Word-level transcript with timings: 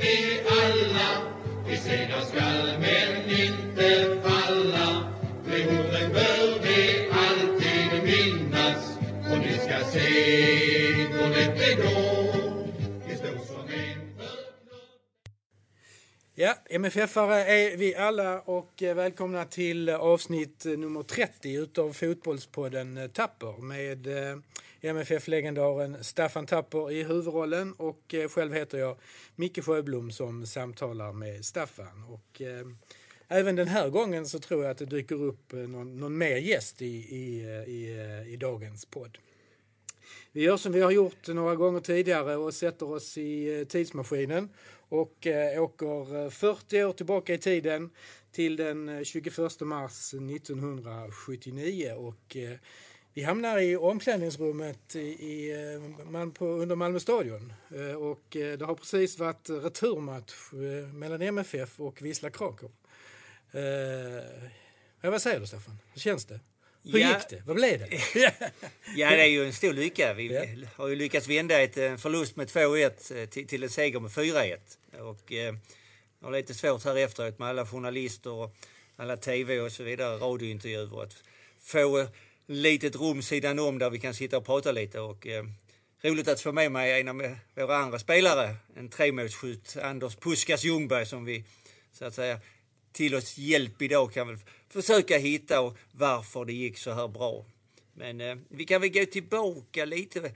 vi 0.00 0.40
alla. 0.62 1.10
Vi 1.68 1.76
segrar 1.76 2.20
skall 2.20 2.78
men 2.80 3.30
inte 3.30 4.20
falla. 4.22 5.12
Bör 6.12 6.62
vi 6.62 7.08
alltid 7.12 8.04
minnas. 8.04 8.98
Och 9.32 9.38
ni 9.38 9.52
ska 9.52 9.84
se 9.84 10.42
det 11.34 11.74
går. 11.76 12.22
Ja, 16.34 16.54
MFF-are 16.70 17.44
är 17.44 17.76
vi 17.76 17.94
alla 17.94 18.40
och 18.40 18.82
eh, 18.82 18.94
välkomna 18.94 19.44
till 19.44 19.88
eh, 19.88 19.96
avsnitt 19.96 20.66
eh, 20.66 20.72
nummer 20.72 21.02
30 21.02 21.52
utav 21.52 21.92
Fotbollspodden 21.92 23.10
Tapper 23.14 23.62
med 23.62 24.06
MFF-legendaren 24.84 26.04
Staffan 26.04 26.46
Tapper 26.46 26.90
i 26.90 27.02
huvudrollen 27.02 27.72
och 27.72 28.14
eh, 28.14 28.28
själv 28.28 28.54
heter 28.54 28.78
jag 28.78 28.96
Micke 29.36 29.64
Sjöblom 29.64 30.10
som 30.10 30.46
samtalar 30.46 31.12
med 31.12 31.44
Staffan. 31.44 32.04
Och, 32.08 32.42
eh, 32.42 32.66
även 33.28 33.56
den 33.56 33.68
här 33.68 33.88
gången 33.88 34.26
så 34.26 34.38
tror 34.38 34.62
jag 34.62 34.70
att 34.70 34.78
det 34.78 34.86
dyker 34.86 35.22
upp 35.22 35.52
eh, 35.52 35.58
någon, 35.58 35.96
någon 35.96 36.18
mer 36.18 36.36
gäst 36.36 36.82
i, 36.82 36.86
i, 36.86 37.42
eh, 37.42 37.74
i, 37.74 38.32
i 38.32 38.36
dagens 38.36 38.84
podd. 38.86 39.18
Vi 40.32 40.42
gör 40.42 40.56
som 40.56 40.72
vi 40.72 40.80
har 40.80 40.90
gjort 40.90 41.28
några 41.28 41.56
gånger 41.56 41.80
tidigare 41.80 42.36
och 42.36 42.54
sätter 42.54 42.90
oss 42.90 43.18
i 43.18 43.66
tidsmaskinen 43.68 44.48
och 44.88 45.26
åker 45.58 46.30
40 46.30 46.84
år 46.84 46.92
tillbaka 46.92 47.34
i 47.34 47.38
tiden 47.38 47.90
till 48.32 48.56
den 48.56 49.04
21 49.04 49.60
mars 49.60 50.14
1979 50.14 51.92
och 51.96 52.36
vi 53.14 53.22
hamnar 53.22 53.58
i 53.58 53.76
omklädningsrummet 53.76 54.96
i, 54.96 54.98
i, 55.00 55.50
eh, 56.14 56.26
på, 56.30 56.46
under 56.46 56.76
Malmö 56.76 57.00
stadion 57.00 57.52
Eh, 57.74 57.94
och 57.94 58.36
eh, 58.36 58.58
det 58.58 58.64
har 58.64 58.74
precis 58.74 59.18
varit 59.18 59.50
returmatch 59.50 60.32
mellan 60.94 61.22
MFF 61.22 61.80
och 61.80 62.02
Wisla 62.02 62.30
Krakow. 62.30 62.70
Eh, 63.52 65.10
vad 65.10 65.22
säger 65.22 65.40
du 65.40 65.46
Staffan? 65.46 65.78
Hur 65.92 66.00
känns 66.00 66.24
det? 66.24 66.40
Hur 66.84 66.98
Ja. 66.98 67.08
gick 67.18 67.28
det? 67.28 67.42
Vad 67.46 67.56
blev 67.56 67.78
det? 67.78 67.88
Ja, 68.96 69.10
det 69.10 69.22
är 69.22 69.26
ju 69.26 69.44
en 69.46 69.52
stor 69.52 69.72
lycka. 69.72 70.14
Vi 70.14 70.26
Ja. 70.34 70.68
har 70.76 70.88
ju 70.88 70.96
lyckats 70.96 71.28
vända 71.28 71.60
ett 71.62 71.76
en 71.76 71.98
förlust 71.98 72.36
med 72.36 72.46
2-1 72.48 73.20
eh, 73.22 73.28
till, 73.28 73.46
till 73.46 73.62
en 73.62 73.70
seger 73.70 74.00
med 74.00 74.10
4-1. 74.10 74.58
Och 75.00 75.32
eh, 75.32 75.54
jag 76.20 76.26
har 76.26 76.32
lite 76.32 76.54
svårt 76.54 76.84
här 76.84 76.96
efteråt 76.96 77.38
med 77.38 77.48
alla 77.48 77.66
journalister 77.66 78.30
och 78.32 78.54
alla 78.96 79.16
tv 79.16 79.60
och 79.60 79.72
så 79.72 79.82
vidare, 79.82 80.16
radiointervjuer, 80.16 81.02
att 81.02 81.14
få 81.60 82.06
litet 82.52 82.96
rum 82.96 83.22
sidan 83.22 83.58
om 83.58 83.78
där 83.78 83.90
vi 83.90 83.98
kan 83.98 84.14
sitta 84.14 84.38
och 84.38 84.46
prata 84.46 84.72
lite. 84.72 85.00
Och, 85.00 85.26
eh, 85.26 85.44
roligt 86.02 86.28
att 86.28 86.40
få 86.40 86.52
med 86.52 86.72
mig 86.72 87.00
en 87.00 87.08
av 87.08 87.36
våra 87.54 87.76
andra 87.76 87.98
spelare, 87.98 88.56
en 88.76 88.88
tremålsskytt, 88.88 89.76
Anders 89.82 90.16
Puskas 90.16 90.64
Ljungberg, 90.64 91.06
som 91.06 91.24
vi 91.24 91.44
så 91.92 92.04
att 92.04 92.14
säga 92.14 92.40
till 92.92 93.14
oss 93.14 93.38
hjälp 93.38 93.82
idag 93.82 94.12
kan 94.12 94.28
väl 94.28 94.38
försöka 94.68 95.18
hitta 95.18 95.60
och 95.60 95.78
varför 95.92 96.44
det 96.44 96.52
gick 96.52 96.78
så 96.78 96.92
här 96.92 97.08
bra. 97.08 97.44
Men 97.94 98.20
eh, 98.20 98.36
vi 98.48 98.64
kan 98.64 98.80
väl 98.80 98.90
gå 98.90 99.06
tillbaka 99.06 99.84
lite 99.84 100.32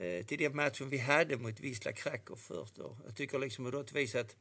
eh, 0.00 0.26
till 0.26 0.38
den 0.38 0.56
matchen 0.56 0.88
vi 0.88 0.98
hade 0.98 1.36
mot 1.36 1.60
Wisla 1.60 1.92
Krakow 1.92 2.36
först. 2.36 2.78
Och 2.78 2.96
jag 3.06 3.16
tycker 3.16 3.38
liksom 3.38 3.64
på 3.64 3.70
något 3.70 3.92
vis 3.92 4.14
att 4.14 4.36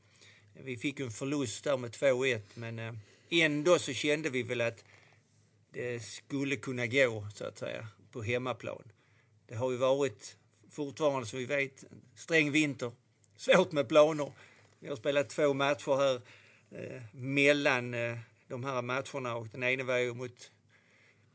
vi 0.64 0.78
fick 0.78 1.00
en 1.00 1.12
förlust 1.12 1.64
där 1.64 1.78
med 1.78 1.92
2-1 1.92 2.42
men 2.54 2.80
eh, 2.80 2.94
ändå 3.30 3.80
så 3.80 3.94
kände 3.94 4.30
vi 4.30 4.44
väl 4.44 4.62
att 4.62 4.84
det 5.72 6.04
skulle 6.04 6.56
kunna 6.56 6.88
gå 6.88 7.28
så 7.36 7.46
att 7.46 7.58
säga 7.58 7.88
på 8.12 8.22
hemmaplan. 8.22 8.92
Det 9.48 9.56
har 9.56 9.72
ju 9.72 9.78
varit 9.78 10.38
fortfarande 10.72 11.28
som 11.28 11.40
vi 11.40 11.46
vet 11.46 11.84
en 11.84 12.02
sträng 12.16 12.52
vinter, 12.52 12.92
svårt 13.36 13.72
med 13.72 13.90
planer. 13.90 14.32
Vi 14.80 14.88
har 14.88 14.96
spelat 14.96 15.30
två 15.30 15.54
matcher 15.54 15.98
här 15.98 16.22
eh, 16.72 17.02
mellan 17.12 17.94
eh, 17.94 18.18
de 18.48 18.64
här 18.64 18.82
matcherna 18.82 19.36
och 19.36 19.48
den 19.48 19.64
ena 19.64 19.84
var 19.84 19.98
ju 19.98 20.14
mot 20.14 20.52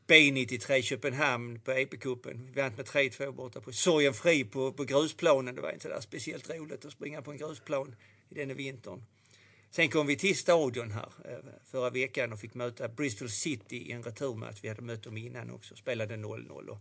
B93 0.07 0.81
Köpenhamn 0.81 1.59
på 1.59 1.71
EP-cupen. 1.71 2.51
Vi 2.53 2.61
vann 2.61 2.73
med 2.75 2.85
3-2 2.85 3.31
borta 3.31 3.61
på 3.61 3.71
Sorgenfri 3.71 4.43
på, 4.43 4.73
på 4.73 4.83
grusplanen. 4.83 5.55
Det 5.55 5.61
var 5.61 5.71
inte 5.71 5.83
så 5.83 5.89
där 5.89 6.01
speciellt 6.01 6.49
roligt 6.49 6.85
att 6.85 6.91
springa 6.91 7.21
på 7.21 7.31
en 7.31 7.37
grusplan 7.37 7.95
i 8.29 8.35
denna 8.35 8.53
vintern. 8.53 9.01
Sen 9.75 9.89
kom 9.89 10.07
vi 10.07 10.15
till 10.15 10.37
stadion 10.37 10.91
här 10.91 11.09
eh, 11.25 11.37
förra 11.65 11.89
veckan 11.89 12.33
och 12.33 12.39
fick 12.39 12.53
möta 12.53 12.87
Bristol 12.87 13.29
City 13.29 13.77
i 13.77 13.91
en 13.91 14.03
returmatch. 14.03 14.59
Vi 14.61 14.67
hade 14.67 14.81
mött 14.81 15.03
dem 15.03 15.17
innan 15.17 15.51
också, 15.51 15.75
spelade 15.75 16.15
0-0. 16.15 16.67
Och 16.67 16.77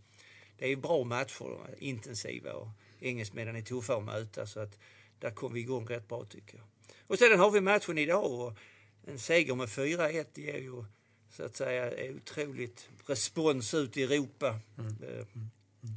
Det 0.58 0.72
är 0.72 0.76
bra 0.76 1.04
matcher, 1.04 1.58
intensiva 1.78 2.52
och 2.52 2.68
engelsmännen 3.00 3.56
är 3.56 3.62
tuffa 3.62 3.96
att 3.96 4.04
möta 4.04 4.46
så 4.46 4.60
att 4.60 4.78
där 5.18 5.30
kom 5.30 5.52
vi 5.52 5.60
igång 5.60 5.86
rätt 5.86 6.08
bra 6.08 6.24
tycker 6.24 6.56
jag. 6.56 6.66
Och 7.06 7.18
sedan 7.18 7.38
har 7.38 7.50
vi 7.50 7.60
matchen 7.60 7.98
idag 7.98 8.32
och 8.32 8.58
en 9.06 9.18
seger 9.18 9.54
med 9.54 9.68
4-1 9.68 10.26
ger 10.34 10.58
ju 10.58 10.84
så 11.30 11.44
att 11.44 11.56
säga 11.56 12.14
otroligt 12.16 12.88
respons 13.06 13.74
ut 13.74 13.96
i 13.96 14.02
Europa. 14.02 14.48
Eh, 14.78 15.26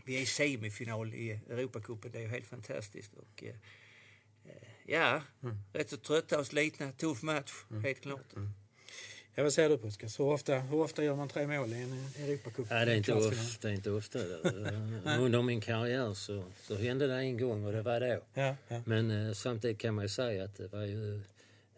Vi 0.05 0.17
är 0.17 0.21
i 0.21 0.25
semifinal 0.25 1.13
i 1.13 1.39
Europacupen, 1.49 2.11
det 2.11 2.17
är 2.17 2.21
ju 2.21 2.27
helt 2.27 2.47
fantastiskt. 2.47 3.13
Och, 3.13 3.43
eh, 4.87 5.15
eh, 5.15 5.21
ja, 5.41 5.51
rätt 5.73 5.89
så 5.89 5.97
trötta 5.97 6.39
och 6.39 6.47
slitna, 6.47 6.91
tuff 6.91 7.21
match, 7.21 7.53
helt 7.83 8.01
klart. 8.01 8.33
Ja, 9.35 9.43
vad 9.43 9.53
säger 9.53 9.69
du 9.69 9.77
Puskas? 9.77 10.19
Hur 10.19 10.25
ofta, 10.25 10.59
hur 10.59 10.79
ofta 10.79 11.03
gör 11.03 11.15
man 11.15 11.27
tre 11.27 11.47
mål 11.47 11.73
i 11.73 11.81
en 11.81 12.25
Europacup? 12.25 12.67
Ja, 12.69 12.85
det 12.85 12.91
är 12.91 12.95
inte 12.95 13.13
ofta. 13.13 13.35
Det 13.61 13.67
är 13.67 13.73
inte 13.73 13.91
ofta. 13.91 14.19
Under 15.19 15.41
min 15.41 15.61
karriär 15.61 16.13
så, 16.13 16.43
så 16.61 16.75
hände 16.75 17.07
det 17.07 17.15
en 17.15 17.37
gång 17.37 17.65
och 17.65 17.71
det 17.71 17.81
var 17.81 17.99
då. 17.99 18.21
Ja, 18.33 18.55
ja. 18.67 18.81
Men 18.85 19.11
eh, 19.11 19.33
samtidigt 19.33 19.79
kan 19.79 19.95
man 19.95 20.05
ju 20.05 20.09
säga 20.09 20.43
att 20.43 20.55
det 20.55 20.67
var 20.67 20.83
ju 20.83 21.15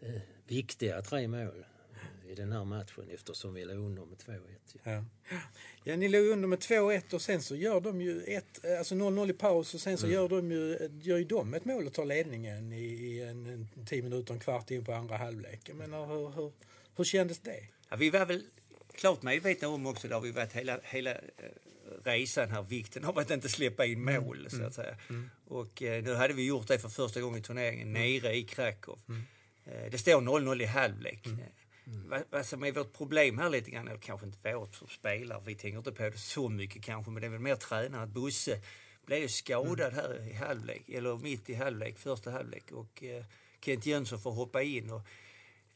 eh, 0.01 0.21
viktiga 0.47 1.01
tre 1.01 1.27
mål 1.27 1.65
i 2.29 2.35
den 2.35 2.51
här 2.51 2.65
matchen 2.65 3.09
eftersom 3.13 3.53
vi 3.53 3.65
låg 3.65 3.77
under 3.77 4.05
med 4.05 4.17
2-1. 4.17 4.39
ju. 4.73 4.91
Ja. 4.91 5.03
ja, 5.83 5.95
ni 5.95 6.09
låg 6.09 6.25
under 6.25 6.47
med 6.47 6.59
2-1 6.59 7.13
och 7.13 7.21
sen 7.21 7.41
så 7.41 7.55
gör 7.55 7.81
de 7.81 8.01
ju 8.01 8.23
ett, 8.23 8.65
alltså 8.79 8.95
0-0 8.95 9.29
i 9.29 9.33
paus 9.33 9.73
och 9.73 9.81
sen 9.81 9.97
så 9.97 10.07
gör, 10.07 10.29
de 10.29 10.51
ju, 10.51 10.89
gör 11.01 11.17
ju 11.17 11.23
de 11.23 11.53
ett 11.53 11.65
mål 11.65 11.87
och 11.87 11.93
tar 11.93 12.05
ledningen 12.05 12.73
i, 12.73 12.83
i 12.83 13.21
en, 13.23 13.45
en 13.45 13.85
tio 13.85 14.01
minuter, 14.01 14.33
en 14.33 14.39
kvart 14.39 14.71
in 14.71 14.85
på 14.85 14.93
andra 14.93 15.17
halvlek. 15.17 15.73
Menar, 15.73 16.05
hur, 16.07 16.29
hur, 16.29 16.51
hur 16.95 17.03
kändes 17.03 17.39
det? 17.39 17.67
Ja, 17.89 17.95
vi 17.95 18.09
var 18.09 18.25
väl 18.25 18.43
klart 18.93 19.21
medvetna 19.21 19.67
om 19.67 19.85
också, 19.85 20.07
där 20.07 20.19
vi 20.19 20.31
varit 20.31 20.53
hela, 20.53 20.79
hela 20.83 21.11
eh, 21.11 21.17
resan 22.03 22.49
här, 22.49 22.61
vikten 22.63 23.05
av 23.05 23.17
att 23.17 23.31
inte 23.31 23.49
släppa 23.49 23.85
in 23.85 24.03
mål 24.03 24.47
så 24.49 24.63
att 24.63 24.73
säga. 24.73 24.97
Och 25.47 25.83
eh, 25.83 26.03
nu 26.03 26.13
hade 26.13 26.33
vi 26.33 26.45
gjort 26.45 26.67
det 26.67 26.79
för 26.79 26.89
första 26.89 27.21
gången 27.21 27.39
i 27.39 27.43
turneringen, 27.43 27.93
nere 27.93 28.35
i 28.35 28.43
Krakow. 28.43 28.99
Eh, 29.65 29.91
det 29.91 29.97
står 29.97 30.21
0-0 30.21 30.61
i 30.61 30.65
halvlek. 30.65 31.27
Eh, 31.27 31.33
vad, 32.09 32.23
vad 32.29 32.45
som 32.45 32.63
är 32.63 32.71
vårt 32.71 32.93
problem 32.93 33.37
här 33.37 33.49
lite 33.49 33.71
grann, 33.71 33.87
eller 33.87 33.99
kanske 33.99 34.25
inte 34.27 34.53
vårt 34.53 34.75
som 34.75 34.87
spelare, 34.87 35.41
vi 35.45 35.55
tänker 35.55 35.77
inte 35.77 35.91
på 35.91 36.03
det 36.03 36.17
så 36.17 36.49
mycket 36.49 36.83
kanske, 36.83 37.11
men 37.11 37.21
det 37.21 37.27
är 37.27 37.31
väl 37.31 37.39
mer 37.39 37.55
tränaren, 37.55 38.03
att 38.03 38.09
Bosse 38.09 38.61
blev 39.05 39.19
ju 39.19 39.29
skadad 39.29 39.93
här 39.93 40.27
i 40.29 40.33
halvlek, 40.33 40.89
eller 40.89 41.17
mitt 41.17 41.49
i 41.49 41.53
halvlek, 41.53 41.97
första 41.97 42.31
halvlek. 42.31 42.71
Och 42.71 43.03
eh, 43.03 43.23
Kent 43.61 43.85
Jönsson 43.85 44.19
får 44.19 44.31
hoppa 44.31 44.61
in. 44.61 44.89
Och, 44.89 45.01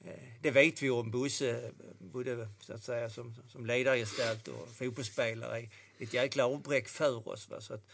Eh, 0.03 0.19
Det 0.41 0.51
vet 0.51 0.83
vi 0.83 0.89
om 0.89 1.11
Bosse, 1.11 1.71
både 1.99 2.49
så 2.59 2.73
att 2.73 2.83
säga, 2.83 3.09
som, 3.09 3.35
som 3.47 3.65
ledargestalt 3.65 4.47
och 4.47 4.69
fotbollsspelare. 4.69 5.59
är 5.59 5.69
Ett 5.99 6.13
jäkla 6.13 6.45
avbräck 6.45 6.87
för 6.87 7.27
oss. 7.27 7.49
Va? 7.49 7.61
Så 7.61 7.73
att 7.73 7.85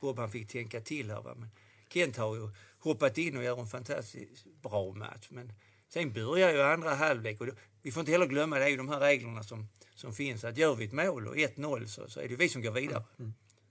Bob 0.00 0.18
han 0.18 0.30
fick 0.30 0.48
tänka 0.48 0.80
till 0.80 1.10
här. 1.10 1.22
Va? 1.22 1.34
Men 1.34 1.48
Kent 1.88 2.16
har 2.16 2.36
ju 2.36 2.48
hoppat 2.78 3.18
in 3.18 3.36
och 3.36 3.44
gör 3.44 3.60
en 3.60 3.66
fantastiskt 3.66 4.44
bra 4.62 4.92
match. 4.92 5.28
Men 5.30 5.52
sen 5.94 6.12
börjar 6.12 6.52
ju 6.52 6.62
andra 6.62 6.94
halvlek. 6.94 7.40
Och 7.40 7.46
då, 7.46 7.52
vi 7.82 7.92
får 7.92 8.00
inte 8.00 8.12
heller 8.12 8.26
glömma, 8.26 8.58
det 8.58 8.64
är 8.64 8.68
ju 8.68 8.76
de 8.76 8.88
här 8.88 9.00
reglerna 9.00 9.42
som, 9.42 9.68
som 9.94 10.12
finns. 10.14 10.44
Att 10.44 10.58
gör 10.58 10.74
vi 10.74 10.84
ett 10.84 10.92
mål 10.92 11.28
och 11.28 11.36
1-0 11.36 11.86
så, 11.86 12.08
så 12.08 12.20
är 12.20 12.28
det 12.28 12.36
vi 12.36 12.48
som 12.48 12.62
går 12.62 12.70
vidare. 12.70 13.02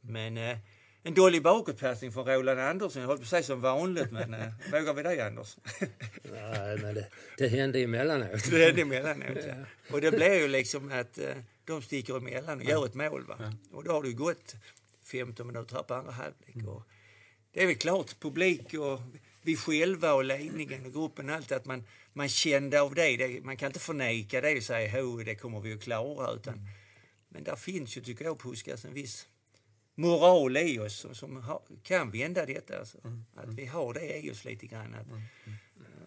Men 0.02 0.38
eh, 0.38 0.58
en 1.04 1.14
dålig 1.14 1.44
bakåtpassning 1.44 2.12
från 2.12 2.26
Roland 2.26 2.60
Andersson. 2.60 3.02
Jag 3.02 3.10
höll 3.10 3.18
på 3.18 3.24
att 3.24 3.30
säga 3.30 3.44
som 3.44 3.62
vanligt, 3.62 4.12
men 4.12 4.34
eh, 4.34 4.48
vågar 4.72 4.94
vi 4.94 5.04
det 5.04 5.28
Anders? 5.28 5.58
Nej, 6.24 6.78
men 6.78 6.96
det, 6.96 7.08
det 7.38 7.48
hände 7.48 7.80
emellanåt. 7.80 8.52
Det 8.52 8.66
hände 8.66 8.82
emellanåt. 8.82 9.46
Ja. 9.48 9.54
Och 9.92 10.02
det 10.02 10.12
blir 10.12 10.40
ju 10.40 10.48
liksom 10.48 10.92
att 10.92 11.18
eh, 11.18 11.36
de 11.66 11.82
sticker 11.82 12.18
emellan 12.18 12.60
och 12.60 12.66
gör 12.66 12.86
ett 12.86 12.96
mål. 12.96 13.26
Va? 13.28 13.54
Och 13.72 13.84
då 13.84 13.92
har 13.92 14.02
det 14.02 14.10
ju 14.10 14.16
gått 14.16 14.56
15 15.06 15.48
minuter 15.48 15.76
här 15.76 15.84
på 15.84 15.94
andra 15.94 16.12
halvlek. 16.12 16.68
Och 16.68 16.84
det 17.54 17.64
är 17.64 17.68
väl 17.68 17.76
klart, 17.76 18.20
publik 18.20 18.74
och 18.74 19.00
vi 19.44 19.56
själva 19.56 20.14
och 20.14 20.24
ledningen 20.24 20.86
och 20.86 20.94
gruppen, 20.94 21.30
allt 21.30 21.52
att 21.52 21.66
man, 21.66 21.84
man 22.14 22.30
kände 22.30 22.82
av 22.82 22.96
det. 22.96 23.18
det. 23.18 23.44
Man 23.44 23.58
kan 23.58 23.68
inte 23.68 23.80
förneka 23.80 24.42
det 24.42 24.58
och 24.58 24.64
säga 24.64 25.00
att 25.00 25.26
det 25.26 25.36
kommer 25.36 25.60
vi 25.60 25.74
att 25.74 25.82
klara. 25.82 26.32
Utan, 26.32 26.68
Men 27.30 27.44
där 27.44 27.56
finns 27.56 27.98
ju, 27.98 28.02
tycker 28.02 28.26
jag, 28.26 28.40
Puskas, 28.40 28.86
en 28.86 28.94
viss 28.94 29.28
moral 29.96 30.58
i 30.58 30.80
oss 30.80 30.96
som, 30.96 31.16
som 31.16 31.38
har, 31.38 31.62
kan 31.84 32.12
vända 32.12 32.46
detta. 32.46 32.80
Alltså. 32.80 32.98
Att 33.36 33.54
vi 33.54 33.66
har 33.66 33.94
det 33.94 34.20
i 34.20 34.32
oss 34.32 34.46
lite 34.46 34.68
grann. 34.68 34.96
Att, 34.96 35.08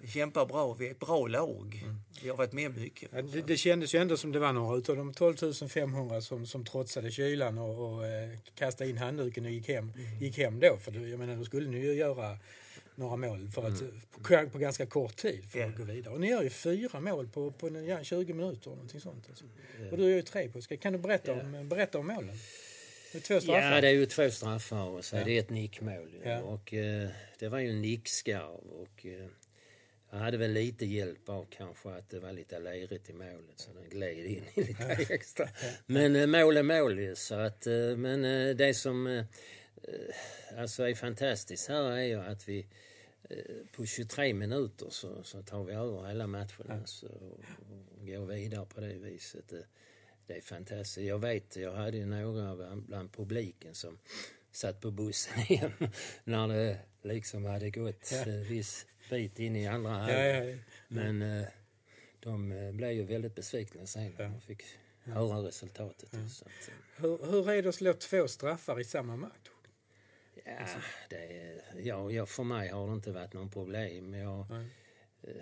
vi 0.00 0.08
kämpar 0.12 0.46
bra, 0.46 0.74
vi 0.74 0.86
är 0.86 0.90
ett 0.90 0.98
bra 0.98 1.26
lag. 1.26 1.84
Vi 2.22 2.28
har 2.28 2.36
varit 2.36 2.52
med 2.52 2.76
mycket. 2.76 3.10
Ja, 3.12 3.22
det, 3.22 3.40
det 3.40 3.56
kändes 3.56 3.94
ju 3.94 3.98
ändå 3.98 4.16
som 4.16 4.32
det 4.32 4.38
var 4.38 4.52
några 4.52 4.76
utav 4.76 4.96
de 4.96 5.14
12 5.14 5.36
500 5.68 6.20
som, 6.20 6.46
som 6.46 6.64
trotsade 6.64 7.10
kylan 7.10 7.58
och, 7.58 7.92
och 7.92 8.06
eh, 8.06 8.38
kastade 8.54 8.90
in 8.90 8.98
handduken 8.98 9.44
och 9.44 9.50
gick 9.50 9.68
hem, 9.68 9.92
gick 10.20 10.38
hem 10.38 10.60
då. 10.60 10.76
För 10.76 10.92
jag 10.92 11.18
menar, 11.18 11.36
då 11.36 11.44
skulle 11.44 11.70
ni 11.70 11.78
ju 11.78 11.94
göra 11.94 12.38
några 12.96 13.16
mål 13.16 13.48
för 13.54 13.66
att, 13.66 13.82
på, 14.10 14.48
på 14.50 14.58
ganska 14.58 14.86
kort 14.86 15.16
tid 15.16 15.44
för 15.50 15.58
Ja. 15.58 15.66
att 15.66 15.76
gå 15.76 15.82
vidare. 15.84 16.14
Och 16.14 16.20
ni 16.20 16.28
gör 16.28 16.42
ju 16.42 16.50
fyra 16.50 17.00
mål 17.00 17.28
på, 17.28 17.50
på 17.50 17.68
ja, 17.88 18.02
20 18.04 18.32
minuter 18.32 18.62
eller 18.70 18.76
någonting 18.76 19.00
sånt. 19.00 19.24
Alltså. 19.28 19.44
Och 19.90 19.96
du 19.96 20.02
gör 20.02 20.16
ju 20.16 20.22
tre 20.22 20.48
på 20.48 20.60
Kan 20.60 20.92
du 20.92 20.98
berätta, 20.98 21.32
om, 21.32 21.68
berätta 21.68 21.98
om 21.98 22.06
målen? 22.06 22.38
Det 23.12 23.18
är 23.18 23.22
två 23.22 23.40
straffar. 23.40 23.74
Ja, 23.74 23.80
det 23.80 23.88
är 23.88 23.92
ju 23.92 24.06
två 24.06 24.30
straffar 24.30 24.84
och 24.88 25.04
så 25.04 25.16
är 25.16 25.24
det 25.24 25.38
ett 25.38 25.50
nickmål. 25.50 26.10
Ja. 26.24 26.40
Och 26.40 26.74
eh, 26.74 27.08
det 27.38 27.48
var 27.48 27.58
ju 27.58 27.70
en 27.70 27.82
nickskarv 27.82 28.60
och 28.80 29.06
eh, 29.06 29.26
jag 30.10 30.18
hade 30.18 30.36
väl 30.36 30.52
lite 30.52 30.86
hjälp 30.86 31.28
av 31.28 31.46
kanske 31.50 31.88
att 31.90 32.08
det 32.10 32.20
var 32.20 32.32
lite 32.32 32.58
lerigt 32.58 33.10
i 33.10 33.12
målet 33.12 33.52
så 33.56 33.70
den 33.72 33.88
gled 33.90 34.26
in 34.26 34.42
lite 34.54 35.06
extra. 35.14 35.48
Men 35.86 36.16
eh, 36.16 36.26
mål 36.26 36.56
är 36.56 36.62
mål 36.62 36.98
ju 36.98 37.14
så 37.16 37.34
att, 37.34 37.66
eh, 37.66 37.72
men 37.96 38.24
eh, 38.24 38.56
det 38.56 38.74
som 38.74 39.06
eh, 39.06 39.18
eh, 39.18 39.24
alltså 40.58 40.82
är 40.88 40.94
fantastiskt 40.94 41.68
här 41.68 41.82
är 41.92 42.02
ju 42.02 42.20
att 42.20 42.48
vi 42.48 42.66
eh, 43.30 43.36
på 43.72 43.86
23 43.86 44.34
minuter 44.34 44.86
så, 44.90 45.22
så 45.24 45.42
tar 45.42 45.64
vi 45.64 45.72
över 45.72 46.06
hela 46.08 46.26
matchen 46.26 46.70
alltså, 46.70 47.06
och, 47.06 47.40
och 48.00 48.06
går 48.06 48.26
vidare 48.26 48.66
på 48.66 48.80
det 48.80 48.94
viset. 48.98 49.52
Eh, 49.52 49.58
Det 50.26 50.36
är 50.36 50.40
fantastiskt. 50.40 51.06
Jag 51.06 51.18
vet, 51.18 51.56
jag 51.56 51.72
hade 51.72 51.96
ju 51.96 52.06
några 52.06 52.76
bland, 52.76 53.12
publiken 53.12 53.74
som 53.74 53.98
satt 54.52 54.80
på 54.80 54.90
bussen 54.90 55.38
igen 55.48 55.72
när 56.24 56.48
det 56.48 56.78
liksom 57.02 57.44
hade 57.44 57.70
gått 57.70 58.12
Ja. 58.12 58.22
en 58.32 58.44
viss 58.44 58.86
bit 59.10 59.38
in 59.38 59.56
i 59.56 59.66
andra 59.66 59.90
halvlek. 59.90 60.18
ja, 60.18 60.50
ja. 60.50 60.56
Men 60.88 61.22
eh, 61.22 61.46
de 62.20 62.52
eh, 62.52 62.72
blev 62.72 62.92
ju 62.92 63.04
väldigt 63.04 63.34
besvikna 63.34 63.86
sen 63.86 64.14
när 64.18 64.24
de 64.28 64.40
fick 64.40 64.62
höra 65.04 65.38
resultatet. 65.48 66.10
Så 66.10 66.44
att, 66.44 66.68
eh, 66.68 66.74
Hur, 66.96 67.26
hur 67.30 67.50
är 67.50 67.62
det 67.62 67.68
att 67.68 67.74
slå 67.74 67.92
två 67.92 68.28
straffar 68.28 68.80
i 68.80 68.84
samma 68.84 69.16
match? 69.16 69.48
Ja, 70.44 70.66
det, 71.10 71.16
är- 71.16 71.80
ja, 71.80 72.10
ja, 72.10 72.26
för 72.26 72.44
mig 72.44 72.68
har 72.68 72.86
det 72.86 72.92
inte 72.94 73.12
varit 73.12 73.32
någon 73.32 73.50
problem. 73.50 74.14
Jag, 74.14 74.46
eh, 75.22 75.36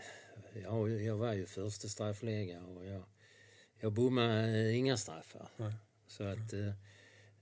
jag, 0.63 1.03
jag 1.03 1.17
var 1.17 1.33
ju 1.33 1.47
första 1.47 1.89
straffläggare 1.89 2.65
och 2.65 2.87
jag, 2.87 3.03
jag 3.81 3.93
bommade 3.93 4.49
eh, 4.49 4.79
inga 4.79 4.97
straffar. 4.97 5.49
Nej. 5.57 5.73
Så 6.07 6.25
att, 6.25 6.53
eh, 6.53 6.69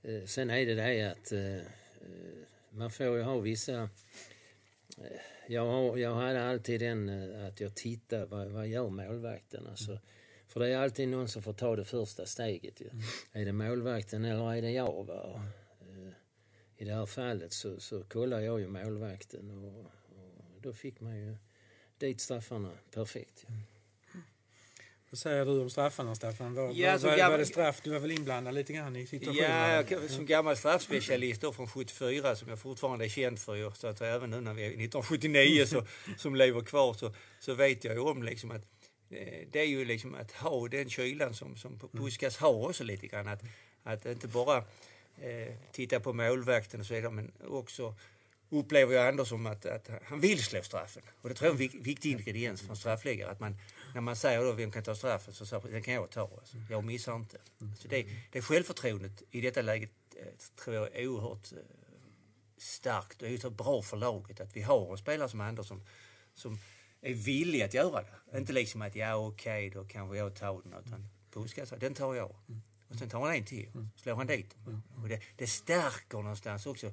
eh, 0.03 0.25
sen 0.27 0.51
är 0.51 0.67
det 0.67 0.75
det 0.75 1.03
att 1.11 1.33
eh, 1.33 1.67
man 2.71 2.91
får 2.91 3.07
ju 3.17 3.23
ha 3.23 3.39
vissa... 3.39 3.83
Eh, 4.99 5.21
jag, 5.49 5.99
jag 5.99 6.15
hade 6.15 6.45
alltid 6.45 6.81
den 6.81 7.09
att 7.47 7.61
jag 7.61 7.75
tittar 7.75 8.27
vad, 8.27 8.49
vad 8.49 8.67
gör 8.69 8.89
målvakten. 8.91 9.67
Alltså, 9.67 9.99
för 10.49 10.61
det 10.61 10.69
är 10.69 10.77
alltid 10.79 11.09
någon 11.09 11.29
som 11.29 11.43
får 11.43 11.53
ta 11.53 11.77
det 11.77 11.85
första 11.85 12.27
steget. 12.27 12.81
Ju. 12.81 12.91
Är 13.33 13.45
det 13.45 13.53
målvakten 13.53 14.25
eller 14.25 14.53
är 14.55 14.63
det 14.63 14.71
jag? 14.71 15.05
Va? 15.07 15.43
I 16.83 16.85
det 16.85 16.95
här 16.95 17.07
fallet 17.07 17.53
så, 17.53 17.81
så 17.81 18.03
kollar 18.03 18.41
jag 18.41 18.61
ju 18.61 18.69
målvakten 18.69 19.51
och, 19.51 19.81
och 20.15 20.61
då 20.63 20.73
fick 20.73 21.01
man 21.01 21.17
ju 21.19 21.37
dit 21.99 22.21
straffarna 22.21 22.71
perfekt. 22.95 23.45
Ju. 23.49 23.55
Vad 25.11 25.19
säger 25.19 25.45
du 25.45 25.61
om 25.61 25.71
straffarna 25.71 26.15
Staffan? 26.15 26.55
Var, 26.55 26.73
Ja, 26.73 26.93
var, 26.93 26.99
var, 26.99 27.17
gammal- 27.17 27.31
var 27.31 27.39
det 27.39 27.47
straff? 27.47 27.81
Du 27.85 27.91
var 27.91 27.99
väl 27.99 28.11
inblandad 28.11 28.55
lite 28.55 28.73
grann 28.73 28.97
i 28.97 29.07
situationen? 29.07 29.51
Ja, 29.51 29.85
jag 29.89 30.11
som 30.11 30.27
gammal 30.27 30.57
straffspecialist 30.57 31.41
då 31.41 31.53
från 31.53 31.69
74 31.69 32.37
som 32.37 32.49
jag 32.49 32.59
fortfarande 32.59 33.05
är 33.05 33.09
känd 33.09 33.39
för 33.39 33.71
så 33.71 33.87
att 33.87 34.01
även 34.01 34.31
nu 34.31 34.41
när 34.41 34.55
vi 34.55 34.63
är 34.63 34.67
1979 34.67 35.67
så, 35.67 35.87
som 36.19 36.37
lever 36.37 36.61
kvar 36.61 36.95
så, 36.95 37.15
så 37.41 37.55
vet 37.55 37.85
jag 37.85 37.95
ju 37.95 38.01
om 38.01 38.23
liksom 38.23 38.51
att 38.51 38.67
eh, 39.11 39.49
det 39.53 39.61
är 39.61 39.67
ju 39.67 39.85
liksom 39.85 40.15
att 40.15 40.33
ha 40.33 40.69
den 40.69 40.91
kylan 40.91 41.35
som, 41.35 41.57
som 41.57 41.79
Puskas 41.93 42.37
har 42.37 42.69
också 42.69 42.85
lite 42.85 43.07
grann. 43.07 43.29
Att, 43.29 43.43
att 43.83 44.07
inte 44.07 44.29
bara 44.29 44.65
eh, 45.23 45.55
titta 45.73 46.01
på 46.01 46.13
målvakten 46.13 46.81
och 46.81 46.87
så 46.87 46.95
vidare 46.95 47.13
men 47.13 47.33
också 47.49 47.95
upplever 48.51 48.95
jag 48.95 49.09
Anders 49.09 49.29
som 49.29 49.47
att, 49.47 49.67
att 49.67 49.91
han 50.05 50.21
vill 50.21 50.43
slå 50.45 50.63
straffen. 50.63 51.03
Och 51.21 51.29
det 51.29 51.35
tror 51.35 51.47
jag 51.47 51.61
är 51.61 51.65
en 51.65 51.71
vik- 51.71 51.87
viktig 51.87 52.11
ingrediens 52.11 52.61
för 52.61 52.71
en 52.71 52.77
straffläggare. 52.77 53.31
Att 53.31 53.41
man, 53.41 53.57
när 53.95 54.01
man 54.01 54.17
säger 54.17 54.45
då 54.45 54.53
vem 54.53 54.71
kan 54.71 54.83
ta 54.83 54.95
straffen 54.95 55.35
så 55.35 55.47
säger 55.47 55.69
den 55.69 55.83
kan 55.83 55.95
jag 55.95 56.11
ta. 56.11 56.21
Alltså. 56.21 56.57
Jag 56.71 56.85
missar 56.85 57.17
inte. 57.17 57.39
Så 57.79 57.89
det, 57.89 58.07
det 58.31 58.43
självförtroendet 58.43 59.23
i 59.31 59.41
detta 59.41 59.63
läget 59.63 59.91
eh, 60.17 60.27
tror 60.65 60.77
jag 60.77 60.97
är 60.97 61.07
oerhört 61.07 61.53
eh, 61.53 61.59
starkt 62.57 63.23
och 63.23 63.29
så 63.41 63.51
bra 63.51 63.83
för 63.83 63.97
laget 63.97 64.41
att 64.41 64.57
vi 64.57 64.63
har 64.63 64.93
en 64.93 64.99
spelare 64.99 65.29
som 65.29 65.41
Anders 65.41 65.67
som, 65.67 65.83
som 66.35 66.59
är 67.01 67.15
villig 67.15 67.63
att 67.63 67.75
göra 67.75 68.03
det. 68.03 68.39
Inte 68.39 68.53
liksom 68.53 68.83
att 68.83 68.97
ja 68.97 69.15
okej 69.15 69.71
då 69.71 69.85
kanske 69.85 70.17
jag 70.17 70.37
tar 70.37 70.63
den 70.65 70.75
utan 70.87 71.09
Puskas 71.31 71.69
säger, 71.69 71.81
den 71.81 71.95
tar 71.95 72.15
jag. 72.15 72.35
Och 72.93 72.99
sen 72.99 73.09
tar 73.09 73.21
han 73.21 73.35
en 73.35 73.45
till 73.45 73.69
slår 73.97 74.17
han 74.17 74.27
dit 74.27 74.55
dem. 74.65 74.83
Och 75.03 75.09
det, 75.09 75.21
det 75.37 75.47
stärker 75.47 76.19
någonstans 76.19 76.67
också 76.67 76.93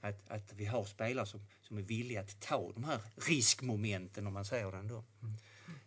att, 0.00 0.30
att 0.30 0.52
vi 0.52 0.64
har 0.66 0.84
spelare 0.84 1.26
som, 1.26 1.40
som 1.62 1.78
är 1.78 1.82
villiga 1.82 2.20
att 2.20 2.40
ta 2.40 2.72
de 2.74 2.84
här 2.84 3.00
riskmomenten 3.16 4.26
om 4.26 4.32
man 4.32 4.44
säger 4.44 4.70
det 4.72 4.78
ändå. 4.78 5.04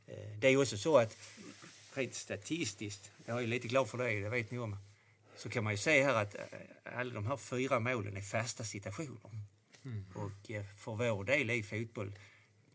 Eh, 0.08 0.38
Det 0.40 0.48
är 0.48 0.52
ju 0.52 0.58
också 0.62 0.78
så 0.78 0.98
att 0.98 1.18
rent 1.94 2.14
statistiskt, 2.14 3.12
jag 3.26 3.44
är 3.44 3.48
lite 3.48 3.68
glad 3.68 3.90
för 3.90 3.98
det, 3.98 4.20
det 4.20 4.30
vet 4.30 4.52
ni 4.52 4.58
om, 4.60 4.78
så 5.38 5.50
kan 5.50 5.64
man 5.64 5.74
ju 5.74 5.78
se 5.78 6.04
här 6.04 6.14
att 6.14 6.36
eh, 6.36 6.42
alla 6.96 7.14
de 7.14 7.26
här 7.28 7.38
fyra 7.38 7.80
målen 7.80 8.18
är 8.18 8.22
fasta 8.22 8.64
situationer. 8.64 9.32
Och 10.16 10.52
eh, 10.52 10.66
för 10.78 10.96
vår 10.96 11.24
del 11.24 11.50
i 11.50 11.64
fotboll, 11.64 12.20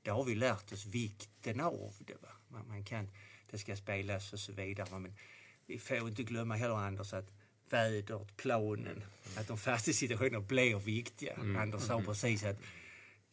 det 0.02 0.10
har 0.10 0.24
vi 0.24 0.34
lärt 0.34 0.72
oss 0.72 0.86
vikten 0.86 1.60
av 1.60 1.94
det. 1.98 2.14
Va? 2.22 2.28
Man, 2.48 2.68
man 2.68 2.84
kan, 2.84 3.10
det 3.50 3.58
ska 3.58 3.76
spelas 3.76 4.32
och 4.32 4.40
så 4.40 4.52
vidare. 4.52 4.98
Men 4.98 5.14
vi 5.68 5.78
får 5.78 6.08
inte 6.08 6.22
glömma 6.22 6.56
heller 6.56 6.74
Anders 6.74 7.12
att 7.12 7.30
vädret, 7.70 8.36
planen, 8.36 9.04
att 9.36 9.48
de 9.48 9.58
fasta 9.58 9.92
situationerna 9.92 10.40
blir 10.40 10.78
viktiga. 10.78 11.36
Anders 11.58 11.82
sa 11.82 12.02
precis 12.02 12.44
att 12.44 12.56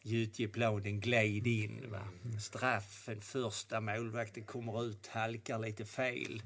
Gytjeplanen 0.02 1.00
gled 1.00 1.46
in. 1.46 1.90
Va? 1.90 2.08
Straffen, 2.40 3.20
första 3.20 3.80
målvakten 3.80 4.44
kommer 4.44 4.84
ut, 4.84 5.06
halkar 5.06 5.58
lite 5.58 5.84
fel. 5.84 6.42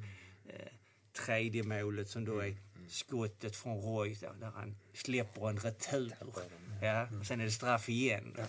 Eh, 0.49 0.73
tredje 1.13 1.63
målet 1.63 2.09
som 2.09 2.25
då 2.25 2.39
är 2.39 2.57
skottet 2.89 3.57
från 3.57 3.81
Roy 3.81 4.15
där, 4.21 4.33
där 4.41 4.51
han 4.55 4.77
släpper 4.93 5.49
en 5.49 5.59
retur. 5.59 6.13
Ja, 6.83 7.09
och 7.21 7.27
sen 7.27 7.41
är 7.41 7.45
det 7.45 7.51
straff 7.51 7.89
igen. 7.89 8.35
Då. 8.37 8.43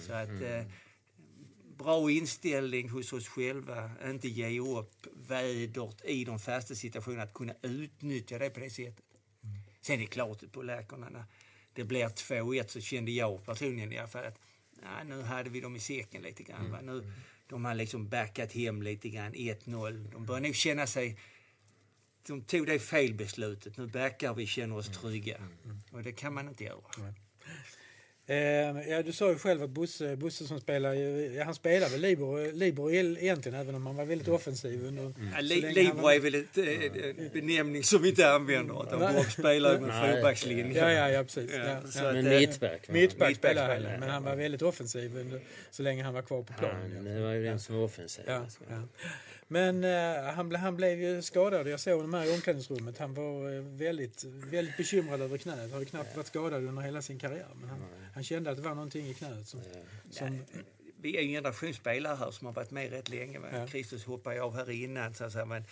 Så 0.00 0.12
att 0.12 0.42
eh, 0.42 0.64
bra 1.78 2.10
inställning 2.10 2.88
hos 2.88 3.12
oss 3.12 3.28
själva, 3.28 3.90
inte 4.04 4.28
ge 4.28 4.60
upp 4.60 5.06
vädret 5.30 6.04
i 6.04 6.24
de 6.24 6.38
fasta 6.38 6.74
situationerna, 6.74 7.22
att 7.22 7.34
kunna 7.34 7.54
utnyttja 7.62 8.38
det 8.38 8.50
på 8.50 8.60
det 8.60 8.70
sättet. 8.70 9.04
Sen 9.80 9.94
är 9.94 9.98
det 9.98 10.06
klart 10.06 10.52
på 10.52 10.62
läkarna 10.62 11.08
när 11.08 11.24
det 11.72 11.84
blir 11.84 12.06
2-1 12.06 12.66
så 12.66 12.80
kände 12.80 13.10
jag 13.10 13.44
personligen 13.44 13.92
i 13.92 13.98
alla 13.98 14.08
fall 14.08 14.24
att 14.24 14.40
nej, 14.82 15.04
nu 15.04 15.22
hade 15.22 15.50
vi 15.50 15.60
dem 15.60 15.76
i 15.76 15.80
säcken 15.80 16.22
lite 16.22 16.42
grann. 16.42 16.70
Va? 16.70 16.80
Nu, 16.82 17.12
de 17.46 17.64
har 17.64 17.74
liksom 17.74 18.08
backat 18.08 18.52
hem 18.52 18.82
lite 18.82 19.08
grann, 19.08 19.34
1-0. 19.34 20.10
De 20.12 20.26
börjar 20.26 20.40
nog 20.40 20.54
känna 20.54 20.86
sig... 20.86 21.18
De 22.26 22.42
tog 22.42 22.66
det 22.66 22.78
felbeslutet. 22.78 23.76
Nu 23.76 23.86
backar 23.86 24.34
vi, 24.34 24.46
känner 24.46 24.76
oss 24.76 24.88
trygga. 24.88 25.36
Och 25.90 26.02
det 26.02 26.12
kan 26.12 26.34
man 26.34 26.48
inte 26.48 26.64
göra. 26.64 26.80
Eh, 26.98 27.12
ja, 28.88 29.02
du 29.02 29.12
sa 29.12 29.28
ju 29.30 29.38
själv 29.38 29.62
att 29.62 29.70
Bosse, 29.70 30.16
Bosse 30.16 30.46
som 30.46 30.60
spelar, 30.60 30.92
ju- 30.94 31.34
ja, 31.34 31.44
han 31.44 31.54
spelar 31.54 31.88
väl 31.88 32.00
Libor, 32.00 32.52
Libor 32.52 32.92
e- 32.94 33.16
egentligen 33.20 33.60
även 33.60 33.74
om 33.74 33.86
han 33.86 33.96
var 33.96 34.04
väldigt 34.04 34.28
offensiv 34.28 34.84
under... 34.86 35.02
Ja, 35.02 35.10
så 35.36 35.42
li, 35.42 35.60
länge 35.60 35.66
han 35.66 35.74
Libro 35.84 36.02
var- 36.02 36.12
är 36.12 36.20
väl 36.20 36.34
ett, 36.34 36.58
eh, 36.58 37.24
en 37.24 37.30
benämning 37.32 37.82
som 37.82 38.02
vi 38.02 38.08
inte 38.08 38.30
använder. 38.30 38.74
Han 38.90 39.00
bara 39.14 39.24
spelar 39.24 39.78
med 39.78 39.88
Nej. 39.88 40.14
fyrbackslinje. 40.14 40.78
Ja, 40.78 40.92
ja, 40.92 41.10
ja 41.10 41.22
precis. 41.24 41.50
Ja, 41.54 41.58
Ja, 41.58 41.90
så 41.90 41.98
ja. 41.98 42.08
att, 42.08 42.14
Men 42.14 42.26
eh, 42.26 42.38
mittback. 42.38 42.88
Mittback 42.88 43.36
spelade 43.36 43.72
han, 43.74 43.82
men 44.00 44.08
ja. 44.08 44.14
han 44.14 44.24
var 44.24 44.36
väldigt 44.36 44.62
offensiv 44.62 45.16
under, 45.16 45.40
så 45.70 45.82
länge 45.82 46.02
han 46.04 46.14
var 46.14 46.22
kvar 46.22 46.42
på 46.42 46.52
Ja, 46.56 46.68
planen. 46.68 47.04
det 47.04 47.20
var 47.20 47.32
ju 47.32 47.44
den 47.44 47.60
som 47.60 47.76
var 47.76 47.84
offensiv. 47.84 48.24
Ja, 48.26 48.34
alltså. 48.34 48.60
ja. 48.70 48.82
Men 49.48 49.84
eh, 49.84 50.34
han, 50.34 50.52
ble- 50.52 50.56
han 50.56 50.76
blev 50.76 51.00
ju 51.00 51.22
skadad. 51.22 51.68
Jag 51.68 51.80
såg 51.80 51.96
honom 51.96 52.14
här 52.14 52.24
i 52.24 52.34
omklädningsrummet. 52.34 52.98
Han 52.98 53.14
var 53.14 53.52
eh, 53.54 53.60
väldigt, 53.62 54.24
väldigt 54.24 54.76
bekymrad 54.76 55.20
över 55.20 55.38
knät. 55.38 55.72
Har 55.72 55.80
ju 55.80 55.84
knappt 55.84 56.16
varit 56.16 56.26
skadad 56.26 56.64
under 56.64 56.82
hela 56.82 57.02
sin 57.02 57.18
karriär. 57.18 57.48
Men 57.60 57.68
han, 57.68 57.78
han 58.14 58.24
kände 58.24 58.50
att 58.50 58.56
det 58.56 58.62
var 58.62 58.74
någonting 58.74 59.06
i 59.06 59.14
knät. 59.14 59.48
Som, 59.48 59.60
som, 60.10 60.44
Vi 61.00 61.16
är 61.16 61.22
ju 61.22 61.26
en 61.26 61.32
generation 61.32 61.74
spelare 61.74 62.16
här 62.16 62.30
som 62.30 62.46
har 62.46 62.54
varit 62.54 62.70
med 62.70 62.90
rätt 62.90 63.08
länge. 63.08 63.40
Ja. 63.52 63.66
Kristus 63.66 64.04
hoppade 64.04 64.42
av 64.42 64.54
här 64.56 64.70
innan. 64.70 65.14
Så 65.14 65.24
att 65.24 65.32
säga. 65.32 65.44
Men 65.44 65.64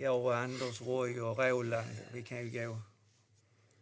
jag 0.00 0.24
och 0.24 0.36
Anders, 0.36 0.80
Roy 0.80 1.20
och 1.20 1.38
Roland, 1.38 1.86
vi 2.12 2.22
kan 2.22 2.46
ju 2.46 2.66
gå 2.66 2.78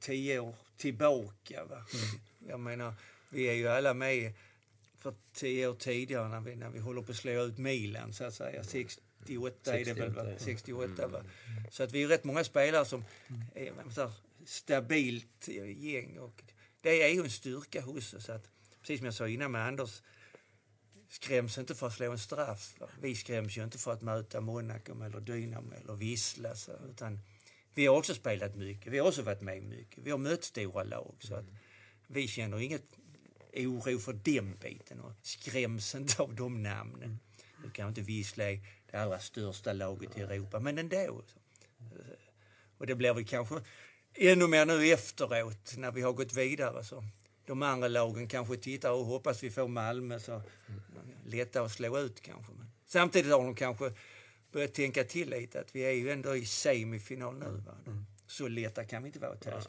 tio 0.00 0.38
år 0.38 0.54
tillbaka. 0.76 1.64
Va? 1.64 1.86
Jag 2.48 2.60
menar, 2.60 2.94
vi 3.30 3.44
är 3.48 3.54
ju 3.54 3.68
alla 3.68 3.94
med 3.94 4.32
för 5.04 5.14
tio 5.32 5.68
år 5.68 5.74
tidigare 5.74 6.28
när 6.28 6.40
vi, 6.40 6.56
när 6.56 6.70
vi 6.70 6.78
håller 6.78 7.02
på 7.02 7.12
att 7.12 7.18
slå 7.18 7.44
ut 7.44 7.58
Milan, 7.58 8.12
så 8.12 8.24
att 8.24 8.34
säga. 8.34 8.64
68 8.64 9.78
är 9.78 9.84
det 9.84 9.92
väl, 9.92 10.12
va? 10.12 10.24
68, 10.38 10.92
ja. 10.98 11.06
68 11.06 11.08
va? 11.08 11.24
Så 11.70 11.82
att 11.82 11.92
vi 11.92 12.02
är 12.02 12.08
rätt 12.08 12.24
många 12.24 12.44
spelare 12.44 12.84
som 12.84 13.04
är 13.54 13.90
säger, 13.90 14.12
stabilt 14.46 15.48
gäng. 15.76 16.18
Och 16.18 16.42
det 16.80 17.02
är 17.02 17.08
ju 17.08 17.20
en 17.20 17.30
styrka 17.30 17.80
hos 17.80 18.14
oss. 18.14 18.28
Att, 18.28 18.50
precis 18.80 18.98
som 18.98 19.04
jag 19.04 19.14
sa 19.14 19.28
innan 19.28 19.52
med 19.52 19.66
Anders, 19.66 20.02
skräms 21.08 21.58
inte 21.58 21.74
för 21.74 21.86
att 21.86 21.94
slå 21.94 22.12
en 22.12 22.18
straff. 22.18 22.74
va? 22.80 22.88
Vi 23.00 23.14
skräms 23.14 23.58
ju 23.58 23.64
inte 23.64 23.78
för 23.78 23.92
att 23.92 24.02
möta 24.02 24.40
Monaco 24.40 25.04
eller 25.04 25.20
Dynamo 25.20 25.72
eller 25.74 25.94
Vissla. 25.94 26.54
Så, 26.54 26.72
utan 26.90 27.20
vi 27.74 27.86
har 27.86 27.96
också 27.96 28.14
spelat 28.14 28.56
mycket. 28.56 28.92
Vi 28.92 28.98
har 28.98 29.08
också 29.08 29.22
varit 29.22 29.40
med 29.40 29.62
mycket. 29.62 30.04
Vi 30.04 30.10
har 30.10 30.18
mött 30.18 30.44
stora 30.44 30.82
lag. 30.82 31.14
Så 31.18 31.34
att 31.34 31.46
vi 32.06 32.28
känner 32.28 32.60
inget 32.60 32.84
oro 33.56 33.98
för 33.98 34.12
den 34.12 34.56
biten 34.56 35.00
och 35.00 35.12
skräms 35.22 35.94
inte 35.94 36.22
av 36.22 36.34
de 36.34 36.62
namnen. 36.62 37.18
Nu 37.64 37.70
kan 37.70 37.88
inte 37.88 38.00
Vissla 38.00 38.44
är 38.44 38.60
det 38.90 38.96
allra 38.96 39.18
största 39.18 39.72
laget 39.72 40.18
i 40.18 40.20
Europa, 40.20 40.60
men 40.60 40.78
ändå. 40.78 41.22
Och 42.78 42.86
det 42.86 42.94
blir 42.94 43.14
väl 43.14 43.26
kanske 43.26 43.60
ännu 44.14 44.46
mer 44.46 44.66
nu 44.66 44.86
efteråt 44.92 45.76
när 45.76 45.92
vi 45.92 46.00
har 46.02 46.12
gått 46.12 46.32
vidare. 46.32 46.84
Så 46.84 47.04
de 47.46 47.62
andra 47.62 47.88
lagen 47.88 48.28
kanske 48.28 48.56
tittar 48.56 48.92
och 48.92 49.04
hoppas 49.04 49.42
vi 49.42 49.50
får 49.50 49.68
Malmö 49.68 50.18
så 50.18 50.42
lättare 51.26 51.64
att 51.64 51.72
slå 51.72 51.98
ut 51.98 52.20
kanske. 52.20 52.52
Men 52.52 52.66
samtidigt 52.86 53.32
har 53.32 53.44
de 53.44 53.54
kanske 53.54 53.92
börjat 54.52 54.74
tänka 54.74 55.04
till 55.04 55.30
lite 55.30 55.60
att 55.60 55.74
vi 55.76 55.80
är 55.80 55.90
ju 55.90 56.10
ändå 56.10 56.36
i 56.36 56.46
semifinal 56.46 57.34
nu. 57.34 57.62
Va? 57.66 57.93
Så 58.26 58.48
lätta 58.48 58.84
kan 58.84 59.02
vi 59.02 59.06
inte 59.06 59.18
vara 59.18 59.36
ja. 59.44 59.60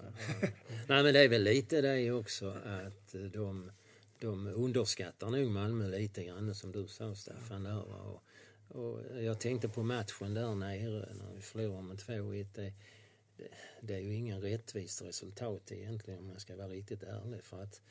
Nej 0.88 1.04
men 1.04 1.14
det 1.14 1.20
är 1.20 1.30
väl 1.30 1.44
lite 1.44 1.82
det 1.82 2.12
också 2.12 2.50
att 2.66 3.16
de, 3.34 3.72
de 4.20 4.48
underskattar 4.48 5.30
nog 5.30 5.52
Malmö 5.52 5.88
lite 5.88 6.24
grann 6.24 6.56
som 6.56 6.72
du 6.72 6.88
sa 6.88 7.16
Staffan. 7.16 7.64
Där, 7.64 7.84
och, 7.84 8.24
och 8.68 9.24
jag 9.24 9.40
tänkte 9.40 9.70
på 9.70 9.84
matchen 9.84 10.34
där 10.34 10.56
nere 10.56 11.10
när 11.14 11.36
vi 11.36 11.42
förlorade 11.42 11.82
med 11.82 11.98
2-1. 11.98 12.48
Det, 12.54 12.74
det 13.82 13.96
är 13.96 14.00
ju 14.00 14.16
ingen 14.16 14.42
rättvist 14.42 15.02
resultat 15.02 15.72
egentligen 15.72 16.20
om 16.20 16.28
man 16.28 16.40
ska 16.40 16.56
vara 16.56 16.68
riktigt 16.68 17.04
ärlig. 17.04 17.44
För 17.44 17.64
att 17.64 17.82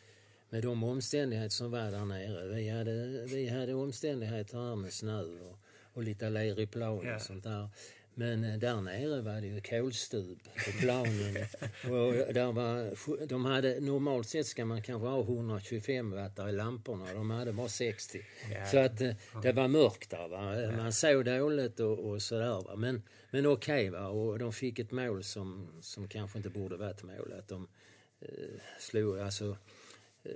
med 0.54 0.62
de 0.62 0.84
omständigheter 0.84 1.48
som 1.48 1.70
var 1.70 1.90
där 1.90 2.04
nere. 2.04 2.54
Vi 2.54 2.68
hade, 2.68 3.24
vi 3.26 3.48
hade 3.48 3.74
omständigheter 3.74 4.58
här 4.58 4.76
med 4.76 4.92
snö 4.92 5.22
och, 5.22 5.58
och 5.92 6.02
lite 6.02 6.30
ler 6.30 6.60
i 6.60 6.66
plan 6.66 7.14
och 7.14 7.22
sånt 7.22 7.44
där. 7.44 7.68
Men 8.14 8.44
eh, 8.44 8.58
där 8.58 8.80
nere 8.80 9.20
var 9.20 9.40
det 9.40 9.46
ju 9.46 9.60
kolstup 9.60 10.44
på 10.44 10.70
planen. 10.80 11.36
och 11.84 12.34
där 12.34 12.52
var, 12.52 13.26
de 13.26 13.44
hade, 13.44 13.80
normalt 13.80 14.28
sett 14.28 14.46
ska 14.46 14.64
man 14.64 14.82
kanske 14.82 15.08
ha 15.08 15.20
125 15.20 16.10
watt 16.10 16.38
i 16.38 16.52
lamporna 16.52 17.14
de 17.14 17.30
hade 17.30 17.52
bara 17.52 17.68
60. 17.68 18.20
Ja. 18.52 18.66
Så 18.66 18.78
att 18.78 19.00
eh, 19.00 19.14
det 19.42 19.52
var 19.52 19.68
mörkt 19.68 20.10
där. 20.10 20.28
Va? 20.28 20.72
Man 20.76 20.92
såg 20.92 21.24
dåligt 21.24 21.80
och, 21.80 21.98
och 21.98 22.22
sådär. 22.22 22.64
Va? 22.64 22.76
Men, 22.76 23.02
men 23.30 23.46
okej, 23.46 23.90
okay, 23.90 24.00
och 24.00 24.38
de 24.38 24.52
fick 24.52 24.78
ett 24.78 24.90
mål 24.90 25.24
som, 25.24 25.68
som 25.80 26.08
kanske 26.08 26.38
inte 26.38 26.50
borde 26.50 26.76
varit 26.76 27.02
mål. 27.02 27.34
Att 27.38 27.48
de 27.48 27.68
eh, 28.20 28.28
slog, 28.78 29.18
alltså, 29.18 29.56
eh, 30.22 30.32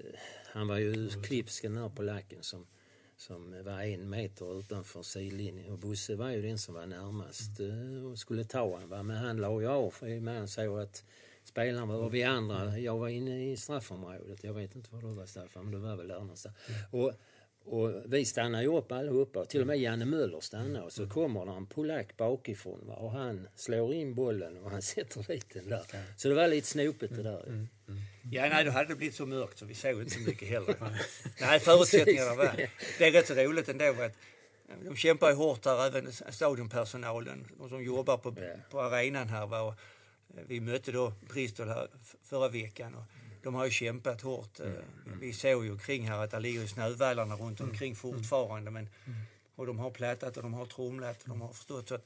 han 0.53 0.69
var 0.69 0.79
ju 0.79 1.11
klipsken 1.23 1.75
där 1.75 1.89
på 1.89 2.03
lacken 2.03 2.43
som 2.43 2.67
som 3.19 3.65
var 3.65 3.83
en 3.83 4.11
meter 4.11 4.59
utanför 4.59 5.03
sidlinjen. 5.03 5.73
Och 5.73 5.79
Bosse 5.79 6.17
var 6.17 6.31
ju 6.31 6.43
den 6.43 6.59
som 6.59 6.75
var 6.75 6.87
närmast 6.87 7.61
mm. 7.61 8.07
och 8.07 8.19
skulle 8.19 8.45
ta 8.45 8.61
honom. 8.61 9.07
Men 9.07 9.17
han 9.17 9.37
la 9.37 9.61
ju 9.61 9.69
av 9.69 9.95
i 10.03 10.19
och 10.19 10.23
med 10.23 10.39
han 10.39 10.49
såg 10.49 10.81
att 10.81 11.05
spelarna 11.45 11.87
var, 11.87 12.11
vi 12.11 12.23
andra, 12.23 12.79
jag 12.79 12.99
var 12.99 13.09
inne 13.09 13.53
i 13.53 13.57
straffområdet. 13.57 14.45
Jag 14.45 14.55
vet 14.55 14.75
inte 14.75 14.95
var 14.95 15.01
du 15.01 15.09
var 15.09 15.27
Staffan, 15.27 15.65
men 15.65 15.73
du 15.73 15.79
var 15.79 15.97
väl 15.97 16.09
där 16.09 16.21
någonstans. 16.21 16.57
Mm. 16.69 16.81
Och, 16.91 17.13
och 17.65 18.03
vi 18.07 18.25
stannade 18.25 18.65
ju 18.65 18.77
upp 18.77 18.93
allihopa, 18.93 19.45
till 19.45 19.61
och 19.61 19.67
med 19.67 19.79
Janne 19.79 20.05
Möller 20.05 20.41
stannade 20.41 20.85
och 20.85 20.93
så 20.93 21.03
mm. 21.03 21.11
kommer 21.11 21.47
det 21.47 21.53
en 21.53 21.67
polack 21.67 22.17
bakifrån 22.17 22.87
va? 22.87 22.95
och 22.95 23.11
han 23.11 23.49
slår 23.55 23.95
in 23.95 24.15
bollen 24.15 24.57
och 24.57 24.71
han 24.71 24.83
sätter 24.93 25.23
dit 25.23 25.55
den 25.55 25.69
där. 25.69 25.83
Så 26.17 26.29
det 26.29 26.35
var 26.35 26.49
lite 26.49 26.67
snopet 26.67 27.17
det 27.17 27.23
där. 27.23 27.43
Mm. 27.47 27.69
Mm. 27.89 28.01
Ja, 28.31 28.49
nej, 28.49 28.65
då 28.65 28.71
hade 28.71 28.89
det 28.89 28.95
blivit 28.95 29.17
så 29.17 29.27
mörkt 29.27 29.59
så 29.59 29.65
vi 29.65 29.75
såg 29.75 30.01
inte 30.01 30.15
så 30.15 30.21
mycket 30.21 30.49
heller. 30.49 30.77
nej, 31.41 31.61
förutsättningarna 31.61 32.35
var... 32.35 32.47
Det 32.99 33.05
är 33.05 33.13
rätt 33.13 33.27
så 33.27 33.35
roligt 33.35 33.69
ändå 33.69 34.03
att 34.03 34.13
de 34.85 34.97
kämpar 34.97 35.29
ju 35.31 35.35
hårt 35.35 35.65
här, 35.65 35.87
även 35.87 36.13
stadionpersonalen, 36.13 37.47
de 37.59 37.69
som 37.69 37.85
jobbar 37.85 38.17
på, 38.17 38.35
på 38.71 38.81
arenan 38.81 39.29
här. 39.29 39.47
Var, 39.47 39.75
vi 40.47 40.61
mötte 40.61 40.93
då 40.93 41.13
Bristol 41.29 41.69
här 41.69 41.89
förra 42.23 42.49
veckan 42.49 42.95
och 42.95 43.05
de 43.43 43.55
har 43.55 43.65
ju 43.65 43.71
kämpat 43.71 44.21
hårt. 44.21 44.61
Mm. 44.61 44.83
Vi 45.21 45.33
såg 45.33 45.65
ju 45.65 45.79
kring 45.79 46.09
här 46.09 46.25
att 46.25 46.31
det 46.31 46.41
ligger 46.41 46.67
snövallarna 46.67 47.37
runt 47.37 47.61
mm. 47.61 47.71
omkring 47.71 47.97
fortfarande. 47.97 48.71
Men, 48.71 48.89
mm. 49.07 49.19
och 49.57 49.67
de 49.67 49.79
har 49.79 49.91
plattat 49.91 50.37
och 50.37 50.43
de 50.43 50.55
har 50.55 50.67
tromlat 50.67 51.23
och 51.23 51.29
de 51.29 51.41
har 51.41 51.53
förstått. 51.53 51.89
Så 51.89 51.99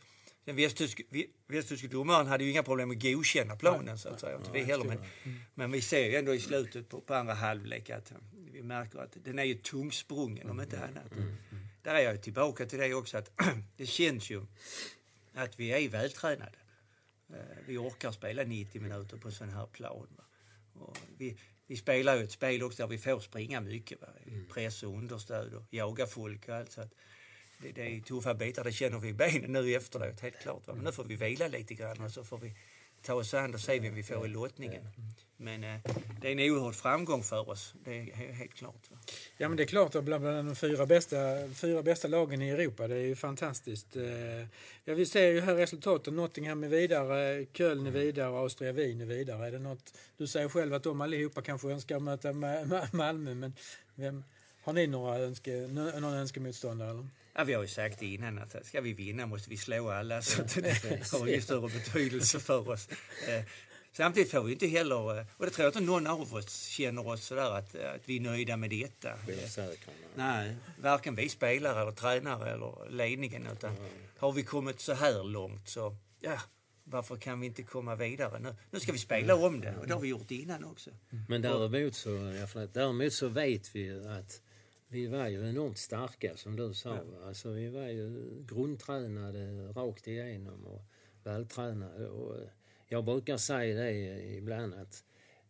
den 0.44 0.56
västtyske, 0.56 1.02
västtyske 1.46 1.88
domaren 1.88 2.26
hade 2.26 2.44
ju 2.44 2.50
inga 2.50 2.62
problem 2.62 2.88
med 2.88 2.96
att 2.96 3.02
godkänna 3.02 3.56
planen 3.56 3.98
så 3.98 4.08
att 4.08 4.20
säga. 4.20 4.36
Inte 4.36 4.50
vi 4.52 4.62
heller. 4.62 4.84
Men, 4.84 4.98
men 5.54 5.70
vi 5.70 5.80
ser 5.80 6.04
ju 6.06 6.16
ändå 6.16 6.34
i 6.34 6.40
slutet 6.40 6.88
på, 6.88 7.00
på 7.00 7.14
andra 7.14 7.34
halvlek 7.34 7.90
att 7.90 8.12
vi 8.52 8.62
märker 8.62 8.98
att 8.98 9.16
den 9.24 9.38
är 9.38 9.44
ju 9.44 9.54
tungsprungen 9.54 10.50
om 10.50 10.60
inte 10.60 10.80
annat. 10.80 11.12
Mm. 11.12 11.36
Där 11.82 11.94
är 11.94 12.00
jag 12.00 12.22
tillbaka 12.22 12.66
till 12.66 12.78
det 12.78 12.94
också 12.94 13.18
att 13.18 13.30
det 13.76 13.86
känns 13.86 14.30
ju 14.30 14.46
att 15.34 15.60
vi 15.60 15.68
är 15.68 15.88
vältränade. 15.88 16.58
Eh, 17.30 17.36
vi 17.66 17.78
orkar 17.78 18.12
spela 18.12 18.42
90 18.42 18.80
minuter 18.80 19.16
på 19.16 19.30
sån 19.30 19.50
här 19.50 19.66
plan. 19.66 20.08
Vi, 21.18 21.38
vi 21.66 21.76
spelar 21.76 22.16
ju 22.16 22.24
ett 22.24 22.32
spel 22.32 22.62
också 22.62 22.82
där 22.82 22.88
vi 22.88 22.98
får 22.98 23.20
springa 23.20 23.60
mycket. 23.60 24.00
Va? 24.00 24.08
Mm. 24.26 24.48
Press 24.48 24.82
och 24.82 24.98
understöd 24.98 25.54
och 25.54 25.64
jaga 25.70 26.06
folk 26.06 26.48
och 26.48 26.54
allt. 26.54 26.72
Så 26.72 26.80
att 26.80 26.94
det, 27.62 27.72
det 27.72 27.96
är 27.96 28.00
tuffa 28.00 28.34
bitar, 28.34 28.64
det 28.64 28.72
känner 28.72 28.98
vi 28.98 29.08
i 29.08 29.12
benen 29.12 29.52
nu 29.52 29.74
efteråt, 29.74 30.20
helt 30.20 30.40
klart. 30.42 30.66
Va? 30.66 30.74
Men 30.74 30.84
nu 30.84 30.92
får 30.92 31.04
vi 31.04 31.16
vila 31.16 31.48
lite 31.48 31.74
grann 31.74 32.00
och 32.00 32.10
så 32.10 32.24
får 32.24 32.38
vi 32.38 32.54
ta 33.02 33.14
oss 33.14 33.34
an 33.34 33.54
och 33.54 33.60
se 33.60 33.78
vem 33.78 33.94
vi 33.94 34.02
får 34.02 34.26
i 34.26 34.28
lottningen. 34.28 34.82
Men 35.36 35.64
eh, 35.64 35.80
det 36.20 36.28
är 36.28 36.32
en 36.32 36.52
oerhörd 36.52 36.74
framgång 36.74 37.22
för 37.22 37.50
oss, 37.50 37.74
det 37.84 38.00
är 38.00 38.32
helt 38.32 38.54
klart. 38.54 38.90
Va? 38.90 38.96
Ja 39.36 39.48
men 39.48 39.56
det 39.56 39.62
är 39.62 39.66
klart, 39.66 39.94
att 39.94 40.04
bland 40.04 40.24
de 40.24 40.56
fyra 40.56 40.86
bästa, 40.86 41.16
fyra 41.54 41.82
bästa 41.82 42.08
lagen 42.08 42.42
i 42.42 42.48
Europa, 42.48 42.88
det 42.88 42.94
är 42.94 43.06
ju 43.06 43.16
fantastiskt. 43.16 43.96
Eh, 43.96 44.02
ja, 44.84 44.94
vi 44.94 45.06
ser 45.06 45.30
ju 45.30 45.40
här 45.40 45.54
resultaten, 45.54 46.16
Nottingham 46.16 46.64
är 46.64 46.68
vidare, 46.68 47.46
Köln 47.52 47.86
är 47.86 47.90
vidare 47.90 48.28
och 48.28 48.38
Austria 48.38 48.72
Wien 48.72 49.00
är 49.00 49.06
vidare. 49.06 49.46
Är 49.46 49.52
det 49.52 49.58
något, 49.58 49.94
du 50.16 50.26
säger 50.26 50.48
själv 50.48 50.74
att 50.74 50.82
de 50.82 51.00
allihopa 51.00 51.42
kanske 51.42 51.68
önskar 51.68 52.00
möta 52.00 52.32
Malmö, 52.92 53.34
men 53.34 53.54
vem, 53.94 54.24
har 54.62 54.72
ni 54.72 54.86
några 54.86 55.18
önske, 55.18 55.52
någon 55.52 56.04
önskemotståndare? 56.04 56.90
Eller? 56.90 57.06
Ja, 57.34 57.44
vi 57.44 57.52
har 57.52 57.62
ju 57.62 57.68
sagt 57.68 58.02
innan 58.02 58.38
att 58.38 58.66
ska 58.66 58.80
vi 58.80 58.92
vinna 58.92 59.26
måste 59.26 59.50
vi 59.50 59.56
slå 59.56 59.90
alla 59.90 60.22
så 60.22 60.42
det 60.42 61.12
har 61.12 61.26
ju 61.26 61.40
större 61.40 61.68
betydelse 61.68 62.40
för 62.40 62.68
oss. 62.68 62.88
Eh, 63.28 63.44
samtidigt 63.92 64.30
får 64.30 64.42
vi 64.42 64.52
inte 64.52 64.66
heller, 64.66 65.18
eh, 65.18 65.26
och 65.36 65.46
det 65.46 65.50
tror 65.52 65.64
jag 65.64 65.70
inte 65.70 65.80
någon 65.80 66.06
av 66.06 66.34
oss 66.34 66.66
känner 66.66 67.06
oss 67.08 67.24
sådär 67.24 67.50
att, 67.50 67.74
att 67.74 68.00
vi 68.04 68.16
är 68.16 68.20
nöjda 68.20 68.56
med 68.56 68.70
detta. 68.70 69.12
Nej, 70.14 70.56
varken 70.80 71.14
vi 71.14 71.28
spelare 71.28 71.82
eller 71.82 71.92
tränare 71.92 72.50
eller 72.52 72.90
ledningen. 72.90 73.48
Utan 73.52 73.76
har 74.18 74.32
vi 74.32 74.42
kommit 74.42 74.80
så 74.80 74.92
här 74.92 75.24
långt 75.24 75.68
så, 75.68 75.96
ja, 76.20 76.38
varför 76.84 77.16
kan 77.16 77.40
vi 77.40 77.46
inte 77.46 77.62
komma 77.62 77.94
vidare 77.94 78.38
nu? 78.38 78.54
Nu 78.70 78.80
ska 78.80 78.92
vi 78.92 78.98
spela 78.98 79.34
om 79.34 79.60
det 79.60 79.76
och 79.76 79.86
det 79.86 79.94
har 79.94 80.00
vi 80.00 80.08
gjort 80.08 80.30
innan 80.30 80.64
också. 80.64 80.90
Men 81.28 81.42
däremot 81.42 81.94
så, 81.94 82.10
däremot 82.72 83.12
så 83.12 83.28
vet 83.28 83.74
vi 83.76 84.06
att 84.06 84.42
vi 84.92 85.06
var 85.06 85.28
ju 85.28 85.48
enormt 85.48 85.78
starka 85.78 86.36
som 86.36 86.56
du 86.56 86.74
sa. 86.74 86.96
Ja. 86.96 87.26
Alltså, 87.26 87.50
vi 87.50 87.68
var 87.68 87.86
ju 87.86 88.26
grundtränade 88.46 89.72
rakt 89.72 90.08
igenom 90.08 90.66
och 90.66 90.82
vältränade. 91.24 92.08
Och 92.08 92.36
jag 92.88 93.04
brukar 93.04 93.36
säga 93.36 93.82
det 93.82 93.92
ibland 94.36 94.74
att 94.74 95.04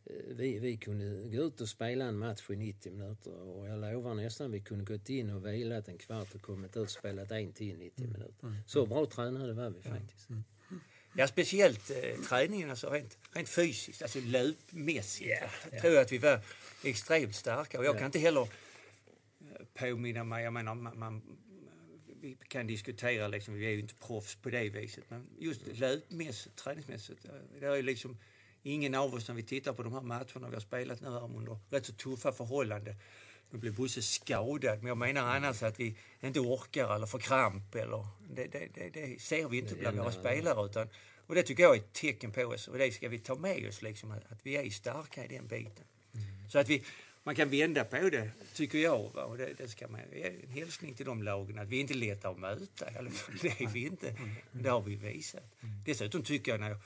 eh, 0.04 0.14
vi, 0.28 0.58
vi 0.58 0.76
kunde 0.76 1.36
gå 1.36 1.42
ut 1.42 1.60
och 1.60 1.68
spela 1.68 2.04
en 2.04 2.18
match 2.18 2.50
i 2.50 2.56
90 2.56 2.92
minuter 2.92 3.40
och 3.40 3.68
jag 3.68 3.78
lovar 3.80 4.14
nästan 4.14 4.50
vi 4.50 4.60
kunde 4.60 4.84
gått 4.84 5.08
in 5.08 5.30
och 5.30 5.46
vilat 5.46 5.88
en 5.88 5.98
kvart 5.98 6.34
och 6.34 6.42
kommit 6.42 6.70
ut 6.70 6.82
och 6.82 6.90
spelat 6.90 7.30
en 7.30 7.52
till 7.52 7.78
90 7.78 8.04
mm. 8.04 8.12
minuter. 8.12 8.46
Mm. 8.46 8.56
Så 8.66 8.86
bra 8.86 9.06
tränade 9.06 9.52
var 9.52 9.70
vi 9.70 9.82
faktiskt. 9.82 10.30
Mm. 10.30 10.44
Ja, 11.16 11.26
speciellt 11.26 11.90
eh, 11.90 12.20
träningen, 12.28 12.70
alltså 12.70 12.90
rent, 12.90 13.18
rent 13.32 13.48
fysiskt, 13.48 14.02
alltså 14.02 14.18
löpmässigt. 14.20 15.30
Yeah, 15.30 15.50
yeah. 15.70 15.80
tror 15.80 15.94
jag 15.94 16.02
att 16.02 16.12
vi 16.12 16.18
var 16.18 16.40
extremt 16.84 17.34
starka 17.34 17.78
och 17.78 17.84
jag 17.84 17.90
yeah. 17.90 17.98
kan 17.98 18.06
inte 18.06 18.18
heller 18.18 18.48
påminna 19.74 20.24
mig, 20.24 20.44
jag 20.44 20.52
menar 20.52 20.74
man, 20.74 20.98
man, 20.98 21.22
vi 22.20 22.36
kan 22.48 22.66
diskutera 22.66 23.28
liksom, 23.28 23.54
vi 23.54 23.66
är 23.66 23.70
ju 23.70 23.80
inte 23.80 23.94
proffs 23.94 24.34
på 24.34 24.50
det 24.50 24.68
viset, 24.68 25.04
men 25.08 25.26
just 25.38 25.60
löpmässigt, 25.66 26.56
träningsmässigt, 26.56 27.26
det 27.60 27.66
är 27.66 27.82
liksom 27.82 28.18
ingen 28.62 28.94
av 28.94 29.14
oss 29.14 29.28
när 29.28 29.34
vi 29.34 29.42
tittar 29.42 29.72
på 29.72 29.82
de 29.82 29.92
här 29.92 30.00
matcherna 30.00 30.48
vi 30.48 30.54
har 30.54 30.60
spelat 30.60 31.00
nu 31.00 31.10
här 31.10 31.24
under 31.24 31.58
rätt 31.70 31.86
så 31.86 31.92
tuffa 31.92 32.32
förhållanden. 32.32 32.94
Nu 33.50 33.58
blev 33.58 33.74
Bosse 33.74 34.02
skadad, 34.02 34.78
men 34.78 34.86
jag 34.86 34.98
menar 34.98 35.36
annars 35.36 35.62
att 35.62 35.80
vi 35.80 35.96
inte 36.20 36.40
orkar 36.40 36.94
eller 36.94 37.06
får 37.06 37.18
kramp 37.18 37.74
eller 37.74 38.06
det, 38.34 38.46
det, 38.46 38.68
det, 38.74 38.90
det 38.90 39.20
ser 39.20 39.48
vi 39.48 39.58
inte 39.58 39.74
bland 39.74 39.98
våra 39.98 40.12
spelare 40.12 40.66
utan 40.66 40.88
och 41.26 41.34
det 41.34 41.42
tycker 41.42 41.62
jag 41.62 41.76
är 41.76 41.80
ett 41.80 41.92
tecken 41.92 42.32
på 42.32 42.42
oss 42.42 42.68
och 42.68 42.78
det 42.78 42.92
ska 42.92 43.08
vi 43.08 43.18
ta 43.18 43.34
med 43.34 43.68
oss 43.68 43.82
liksom 43.82 44.10
att 44.10 44.40
vi 44.42 44.56
är 44.56 44.70
starka 44.70 45.24
i 45.24 45.28
den 45.28 45.46
biten. 45.46 45.84
Mm. 46.14 46.50
Så 46.50 46.58
att 46.58 46.68
vi, 46.68 46.84
man 47.24 47.34
kan 47.34 47.50
vända 47.50 47.84
på 47.84 48.08
det, 48.10 48.30
tycker 48.54 48.78
jag. 48.78 49.10
Va? 49.14 49.24
Och 49.24 49.38
det, 49.38 49.54
det 49.58 49.68
ska 49.68 49.88
man, 49.88 50.00
en 50.00 50.50
hälsning 50.50 50.94
till 50.94 51.06
de 51.06 51.22
lagen 51.22 51.58
att 51.58 51.68
vi 51.68 51.80
inte 51.80 51.94
lätta 51.94 52.28
att 52.28 52.38
möta. 52.38 52.92
I 52.92 52.96
alla 52.98 53.10
fall, 53.10 53.34
det 53.42 53.60
är 53.60 53.68
vi 53.68 53.86
inte. 53.86 54.16
Det 54.52 54.68
har 54.68 54.80
vi 54.80 54.96
visat. 54.96 55.44
Dessutom 55.84 56.22
tycker 56.22 56.52
jag 56.52 56.60
när 56.60 56.76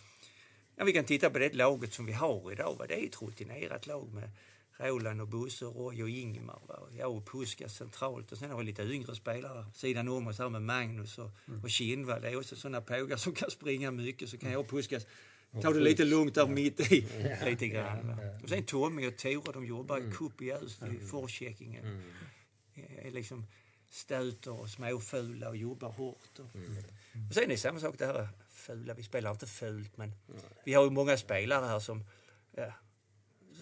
när 0.76 0.84
vi 0.84 0.92
kan 0.92 1.04
titta 1.04 1.30
på 1.30 1.38
det 1.38 1.54
laget 1.54 1.92
som 1.92 2.06
vi 2.06 2.12
har 2.12 2.52
idag. 2.52 2.76
Va? 2.78 2.86
Det 2.88 3.02
är 3.02 3.06
ett 3.06 3.22
rutinerat 3.22 3.86
lag 3.86 4.12
med 4.12 4.30
Roland 4.78 5.20
och 5.20 5.28
Bosse, 5.28 5.64
Roy 5.64 6.02
och 6.02 6.08
Ingmar. 6.08 6.60
Va? 6.68 6.78
Jag 6.98 7.16
och 7.16 7.26
Puskas 7.26 7.74
centralt 7.74 8.32
och 8.32 8.38
sen 8.38 8.50
har 8.50 8.58
vi 8.58 8.64
lite 8.64 8.82
yngre 8.82 9.14
spelare 9.14 9.66
sidan 9.74 10.08
om 10.08 10.26
oss 10.26 10.38
här 10.38 10.48
med 10.48 10.62
Magnus 10.62 11.18
och, 11.18 11.30
och 11.62 11.70
Kindvall. 11.70 12.22
Det 12.22 12.28
är 12.28 12.36
också 12.36 12.56
sådana 12.56 12.80
pågar 12.80 13.16
som 13.16 13.34
kan 13.34 13.50
springa 13.50 13.90
mycket. 13.90 14.28
Så 14.28 14.38
kan 14.38 14.52
jag 14.52 14.60
och 14.60 14.68
Puskas 14.68 15.06
Ta 15.62 15.72
det 15.72 15.80
lite 15.80 16.04
lugnt 16.04 16.34
där 16.34 16.46
mitt 16.46 16.80
i. 16.92 17.06
Lite 17.44 17.68
grann. 17.68 18.08
va. 18.08 18.16
Och 18.42 18.48
sen 18.48 18.62
Tommy 18.62 19.06
och 19.08 19.16
Tore, 19.16 19.52
de 19.52 19.66
jobbar 19.66 19.98
i 19.98 20.12
cup 20.12 20.42
i 20.42 20.52
Öst, 20.52 20.82
i 20.82 21.06
Forsäckingen. 21.06 22.02
Är 23.02 23.10
liksom 23.10 23.46
stöter 23.90 24.50
och 24.60 24.70
småfula 24.70 25.48
och 25.48 25.56
jobbar 25.56 25.88
hårt. 25.88 26.38
Och, 26.38 26.44
och 27.28 27.34
sen 27.34 27.44
är 27.44 27.48
det 27.48 27.56
samma 27.56 27.80
sak 27.80 27.94
det 27.98 28.06
här 28.06 28.28
fula. 28.48 28.94
Vi 28.94 29.02
spelar 29.02 29.30
inte 29.30 29.46
fult 29.46 29.96
men 29.96 30.12
vi 30.64 30.72
har 30.74 30.84
ju 30.84 30.90
många 30.90 31.16
spelare 31.16 31.66
här 31.66 31.80
som, 31.80 32.04
ja, 32.56 32.72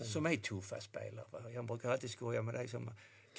som 0.02 0.26
är 0.26 0.36
tuffa 0.36 0.80
spelare. 0.80 1.26
Va? 1.30 1.38
Jag 1.54 1.64
brukar 1.64 1.90
alltid 1.90 2.10
skoja 2.10 2.42
med 2.42 2.54
dig 2.54 2.68
som 2.68 2.90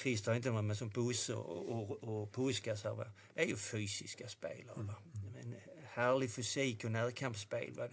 Christer 0.02 0.34
inte 0.34 0.50
med, 0.50 0.64
men 0.64 0.76
som 0.76 0.88
Bosse 0.88 1.34
och, 1.34 1.90
och, 1.90 2.04
och 2.04 2.32
Puskas 2.32 2.84
här, 2.84 2.94
va? 2.94 3.06
är 3.34 3.44
ju 3.44 3.56
fysiska 3.56 4.28
spelare. 4.28 4.82
Va? 4.82 4.94
Men 5.34 5.52
eh, 5.52 5.58
härlig 5.84 6.30
fysik 6.30 6.84
och 6.84 6.90
närkampsspel. 6.90 7.74
Va? 7.76 7.88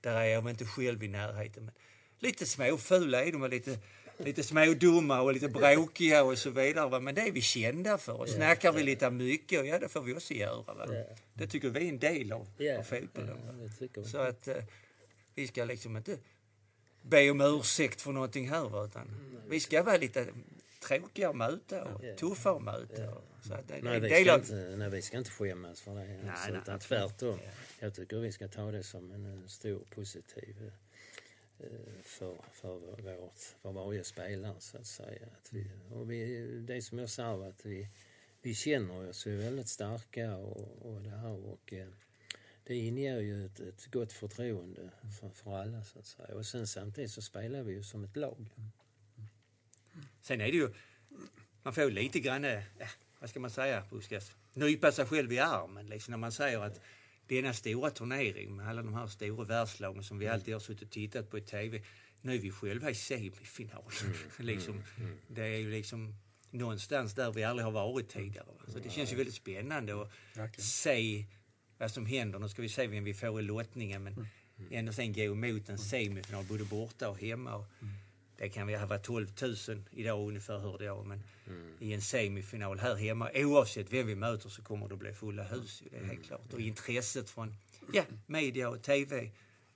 Där 0.00 0.16
är 0.16 0.24
jag 0.24 0.42
väl 0.42 0.50
inte 0.50 0.64
själv 0.64 1.02
i 1.02 1.08
närheten. 1.08 1.64
Men 1.64 1.74
lite 2.18 2.46
småfula 2.46 3.24
är 3.24 3.32
de 3.32 3.42
och 3.42 3.48
lite, 3.48 3.78
lite 4.16 4.42
smådumma 4.42 5.20
och 5.20 5.32
lite 5.32 5.48
bråkiga 5.48 6.22
och 6.22 6.38
så 6.38 6.50
vidare. 6.50 6.88
Va? 6.88 7.00
Men 7.00 7.14
det 7.14 7.20
är 7.20 7.32
vi 7.32 7.40
kända 7.40 7.98
för. 7.98 8.20
Och 8.20 8.28
snackar 8.28 8.72
vi 8.72 8.82
lite 8.82 9.10
mycket, 9.10 9.60
och 9.60 9.66
ja 9.66 9.78
det 9.78 9.88
får 9.88 10.00
vi 10.00 10.14
också 10.14 10.34
göra. 10.34 10.74
Va? 10.74 10.86
Det 11.34 11.46
tycker 11.46 11.70
vi 11.70 11.84
är 11.84 11.88
en 11.88 11.98
del 11.98 12.32
av, 12.32 12.48
av 12.78 12.82
fotbollen. 12.82 13.38
Så 14.04 14.18
att 14.18 14.48
eh, 14.48 14.56
vi 15.34 15.46
ska 15.46 15.64
liksom 15.64 15.96
inte 15.96 16.18
be 17.02 17.30
om 17.30 17.40
ursäkt 17.40 18.00
för 18.00 18.12
någonting 18.12 18.48
här. 18.48 18.68
Va? 18.68 18.84
Utan 18.84 19.08
vi 19.48 19.60
ska 19.60 19.82
vara 19.82 19.96
lite 19.96 20.26
tråkiga 20.88 21.28
att 21.30 21.36
möta 21.36 21.84
och 21.84 22.04
Ja. 22.04 22.16
tuffa 22.16 22.50
att 22.50 22.62
möta. 22.62 23.10
och- 23.14 23.24
Så 23.42 23.54
att 23.54 23.68
det, 23.68 23.82
Nej 23.82 24.00
vi, 24.00 24.30
inte, 24.34 24.76
nej, 24.76 24.90
vi 24.90 25.02
ska 25.02 25.18
inte 25.18 25.30
skämmas 25.30 25.80
för 25.80 25.94
det. 25.94 26.00
Alltså, 26.30 26.50
nej, 26.52 26.60
utan 26.62 26.74
absolut. 26.74 26.82
tvärtom. 27.18 27.38
Jag 27.80 27.94
tycker 27.94 28.16
vi 28.16 28.32
ska 28.32 28.48
ta 28.48 28.70
det 28.70 28.82
som 28.82 29.10
en, 29.12 29.26
en 29.26 29.48
stor 29.48 29.84
positiv 29.90 30.72
eh, 31.58 31.66
för, 32.02 32.36
för, 32.52 32.78
vårt, 33.18 33.38
för 33.62 33.72
varje 33.72 34.04
spelare 34.04 34.54
så 34.58 34.76
att 34.78 34.86
säga. 34.86 35.26
Att 35.40 35.52
vi, 35.52 35.70
och 35.90 36.10
vi, 36.10 36.48
det 36.60 36.82
som 36.82 36.98
jag 36.98 37.08
sa 37.10 37.44
att 37.48 37.66
vi, 37.66 37.88
vi 38.42 38.54
känner 38.54 39.08
oss 39.08 39.26
ju 39.26 39.36
väldigt 39.36 39.68
starka 39.68 40.36
och, 40.36 40.86
och 40.86 41.02
det 41.02 41.10
här 41.10 41.46
och 41.46 41.72
eh, 41.72 41.88
det 42.64 42.74
inger 42.74 43.18
ju 43.20 43.46
ett, 43.46 43.60
ett 43.60 43.86
gott 43.86 44.12
förtroende 44.12 44.90
för, 45.20 45.30
för 45.30 45.56
alla 45.56 45.84
så 45.84 45.98
att 45.98 46.06
säga. 46.06 46.34
Och 46.34 46.46
sen 46.46 46.66
samtidigt 46.66 47.10
så 47.10 47.22
spelar 47.22 47.62
vi 47.62 47.72
ju 47.72 47.82
som 47.82 48.04
ett 48.04 48.16
lag. 48.16 48.54
Sen 50.28 50.40
är 50.40 50.44
det 50.52 50.56
ju... 50.56 50.70
Man 51.62 51.74
får 51.74 51.90
lite 51.90 52.20
grann, 52.20 52.44
eh, 52.44 52.62
vad 53.20 53.30
ska 53.30 53.40
man 53.40 53.50
säga, 53.50 53.84
Puskas? 53.90 54.32
Nypa 54.54 54.92
sig 54.92 55.06
själv 55.06 55.32
i 55.32 55.38
armen 55.38 55.86
liksom 55.86 56.10
när 56.12 56.18
man 56.18 56.32
säger 56.32 56.60
att 56.60 56.80
denna 57.26 57.52
stora 57.52 57.90
turnering 57.90 58.56
med 58.56 58.68
alla 58.68 58.82
de 58.82 58.94
här 58.94 59.06
stora 59.06 59.44
världslagen 59.44 60.04
som 60.04 60.18
vi 60.18 60.28
alltid 60.28 60.54
har 60.54 60.60
suttit 60.60 60.82
och 60.82 60.90
tittat 60.90 61.30
på 61.30 61.38
i 61.38 61.40
TV. 61.40 61.82
Nu 62.20 62.34
är 62.34 62.38
vi 62.38 62.50
själva 62.50 62.90
i 62.90 62.94
semifinal. 62.94 63.84
liksom, 64.38 64.82
Det 65.28 65.42
är 65.42 65.58
ju 65.58 65.70
liksom 65.70 66.14
någonstans 66.50 67.14
där 67.14 67.32
vi 67.32 67.44
aldrig 67.44 67.64
har 67.64 67.72
varit 67.72 68.08
tidigare. 68.08 68.46
Va? 68.46 68.72
Så 68.72 68.78
det 68.78 68.90
känns 68.90 69.12
ju 69.12 69.16
väldigt 69.16 69.34
spännande 69.34 70.02
att 70.02 70.10
Verkligen. 70.34 70.66
se 70.66 71.24
vad 71.78 71.90
som 71.90 72.06
händer. 72.06 72.38
Nu 72.38 72.48
ska 72.48 72.62
vi 72.62 72.68
se 72.68 72.86
vem 72.86 73.04
vi 73.04 73.14
får 73.14 73.40
i 73.40 73.42
lottningen 73.42 74.02
men 74.02 74.28
ändå 74.70 74.92
sen 74.92 75.12
gå 75.12 75.22
emot 75.22 75.68
en 75.68 75.78
semifinal 75.78 76.44
både 76.44 76.64
borta 76.64 77.08
och 77.08 77.20
hemma. 77.20 77.54
Och 77.54 77.66
det 78.38 78.48
kan 78.48 78.66
vi 78.66 78.76
ha 78.76 78.98
12 78.98 79.28
000 79.42 79.56
idag 79.90 80.28
ungefär 80.28 80.58
hörde 80.58 80.84
jag. 80.84 81.06
Men 81.06 81.22
i 81.78 81.92
en 81.94 82.02
semifinal 82.02 82.78
här 82.78 82.94
hemma, 82.94 83.30
oavsett 83.34 83.92
vem 83.92 84.06
vi 84.06 84.14
möter 84.14 84.48
så 84.48 84.62
kommer 84.62 84.88
det 84.88 84.96
bli 84.96 85.12
fulla 85.12 85.42
hus. 85.42 85.82
Det 85.90 85.96
är 85.96 86.04
helt 86.04 86.24
klart. 86.24 86.52
Och 86.52 86.60
intresset 86.60 87.30
från 87.30 87.54
ja, 87.92 88.04
media 88.26 88.68
och 88.68 88.82
TV 88.82 89.30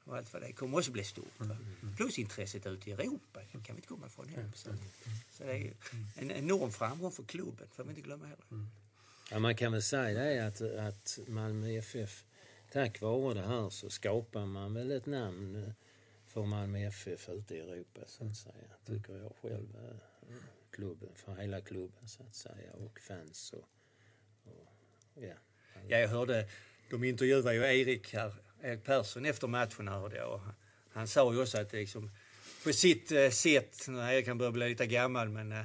och 0.04 0.16
allt 0.16 0.32
vad 0.32 0.42
det 0.42 0.52
kommer 0.52 0.78
också 0.78 0.92
bli 0.92 1.04
stort. 1.04 1.32
Va? 1.38 1.56
Plus 1.96 2.18
intresset 2.18 2.66
ute 2.66 2.90
i 2.90 2.92
Europa, 2.92 3.40
det 3.40 3.52
kan 3.52 3.62
vi 3.66 3.72
inte 3.72 3.88
komma 3.88 4.06
ifrån 4.06 4.28
heller. 4.28 4.52
Så, 4.54 4.70
så 5.30 5.44
det 5.44 5.52
är 5.52 5.72
en 6.16 6.30
enorm 6.30 6.70
framgång 6.70 7.12
för 7.12 7.22
klubben, 7.22 7.68
får 7.72 7.84
vi 7.84 7.90
inte 7.90 8.02
glömma 8.02 8.24
heller. 8.24 8.66
Ja, 9.30 9.38
man 9.38 9.56
kan 9.56 9.72
väl 9.72 9.82
säga 9.82 10.24
det 10.24 10.46
att, 10.46 10.60
att 10.60 11.18
Malmö 11.28 11.78
FF, 11.78 12.24
tack 12.72 13.00
vare 13.00 13.34
det 13.34 13.46
här 13.46 13.70
så 13.70 13.90
skapar 13.90 14.46
man 14.46 14.74
väl 14.74 14.90
ett 14.90 15.06
namn 15.06 15.74
för 16.32 16.44
Malmö 16.44 16.78
FF 16.78 17.28
ute 17.28 17.54
i 17.54 17.60
Europa 17.60 18.00
så 18.06 18.24
att 18.24 18.36
säga. 18.36 18.54
Tycker 18.86 19.16
jag 19.16 19.32
själv. 19.42 19.76
Eh, 19.76 19.96
klubben, 20.70 21.08
för 21.14 21.34
hela 21.34 21.60
klubben 21.60 22.08
så 22.08 22.22
att 22.22 22.34
säga 22.34 22.72
och 22.72 23.00
fans 23.00 23.52
och, 23.52 23.68
och 24.44 24.68
ja. 25.14 25.34
Ja, 25.88 25.98
jag 25.98 26.08
hörde, 26.08 26.48
de 26.90 27.04
intervjuade 27.04 27.54
ju 27.54 27.80
Erik 27.80 28.14
här, 28.14 28.34
Erik 28.62 28.84
Persson 28.84 29.24
efter 29.24 29.46
matchen 29.46 29.88
hörde 29.88 30.16
jag. 30.16 30.40
Han- 30.92 31.08
sa 31.08 31.32
ju 31.32 31.42
också 31.42 31.58
att 31.58 31.72
liksom, 31.72 32.10
på 32.64 32.72
sitt 32.72 33.12
eh, 33.12 33.30
sätt, 33.30 33.88
när 33.88 34.12
Erik 34.12 34.24
kan 34.24 34.38
börja 34.38 34.52
bli 34.52 34.68
lite 34.68 34.86
gammal, 34.86 35.28
men 35.28 35.52
eh, 35.52 35.64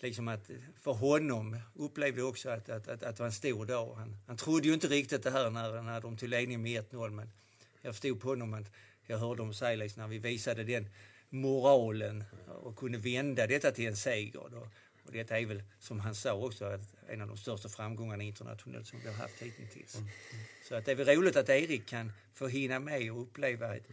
liksom 0.00 0.28
att 0.28 0.50
för 0.80 0.92
honom 0.92 1.58
upplevde 1.74 2.20
jag 2.20 2.28
också 2.28 2.50
att, 2.50 2.68
att, 2.68 2.88
att, 2.88 3.02
att 3.02 3.16
det 3.16 3.22
var 3.22 3.26
en 3.26 3.32
stor 3.32 3.66
dag. 3.66 3.94
Han, 3.94 4.16
han 4.26 4.36
trodde 4.36 4.68
ju 4.68 4.74
inte 4.74 4.86
riktigt 4.88 5.22
det 5.22 5.30
här 5.30 5.50
när, 5.50 5.82
när 5.82 6.00
de 6.00 6.16
tog 6.16 6.28
ledningen 6.28 6.62
med 6.62 6.84
1-0, 6.90 7.10
men 7.10 7.30
jag 7.82 7.94
förstod 7.94 8.20
på 8.20 8.28
honom 8.28 8.54
att 8.54 8.70
jag 9.06 9.18
hörde 9.18 9.42
dem 9.42 9.54
säga 9.54 9.76
liksom, 9.76 10.00
när 10.02 10.08
vi 10.08 10.18
visade 10.18 10.64
den 10.64 10.88
moralen 11.28 12.24
och 12.62 12.76
kunde 12.76 12.98
vända 12.98 13.46
detta 13.46 13.72
till 13.72 13.86
en 13.88 13.96
seger. 13.96 14.32
Då. 14.50 14.68
Och 15.06 15.12
detta 15.12 15.38
är 15.38 15.46
väl, 15.46 15.62
som 15.78 16.00
han 16.00 16.14
sa 16.14 16.32
också, 16.34 16.78
en 17.08 17.20
av 17.20 17.28
de 17.28 17.36
största 17.36 17.68
framgångarna 17.68 18.22
internationellt 18.22 18.86
som 18.86 18.98
vi 19.00 19.06
har 19.08 19.14
haft 19.14 19.42
hittills. 19.42 19.96
Så 20.68 20.74
att 20.74 20.84
det 20.84 20.90
är 20.92 20.96
väl 20.96 21.08
roligt 21.16 21.36
att 21.36 21.48
Erik 21.48 21.86
kan 21.86 22.12
få 22.34 22.48
hinna 22.48 22.78
med 22.78 23.12
och 23.12 23.22
uppleva 23.22 23.76
ett, 23.76 23.84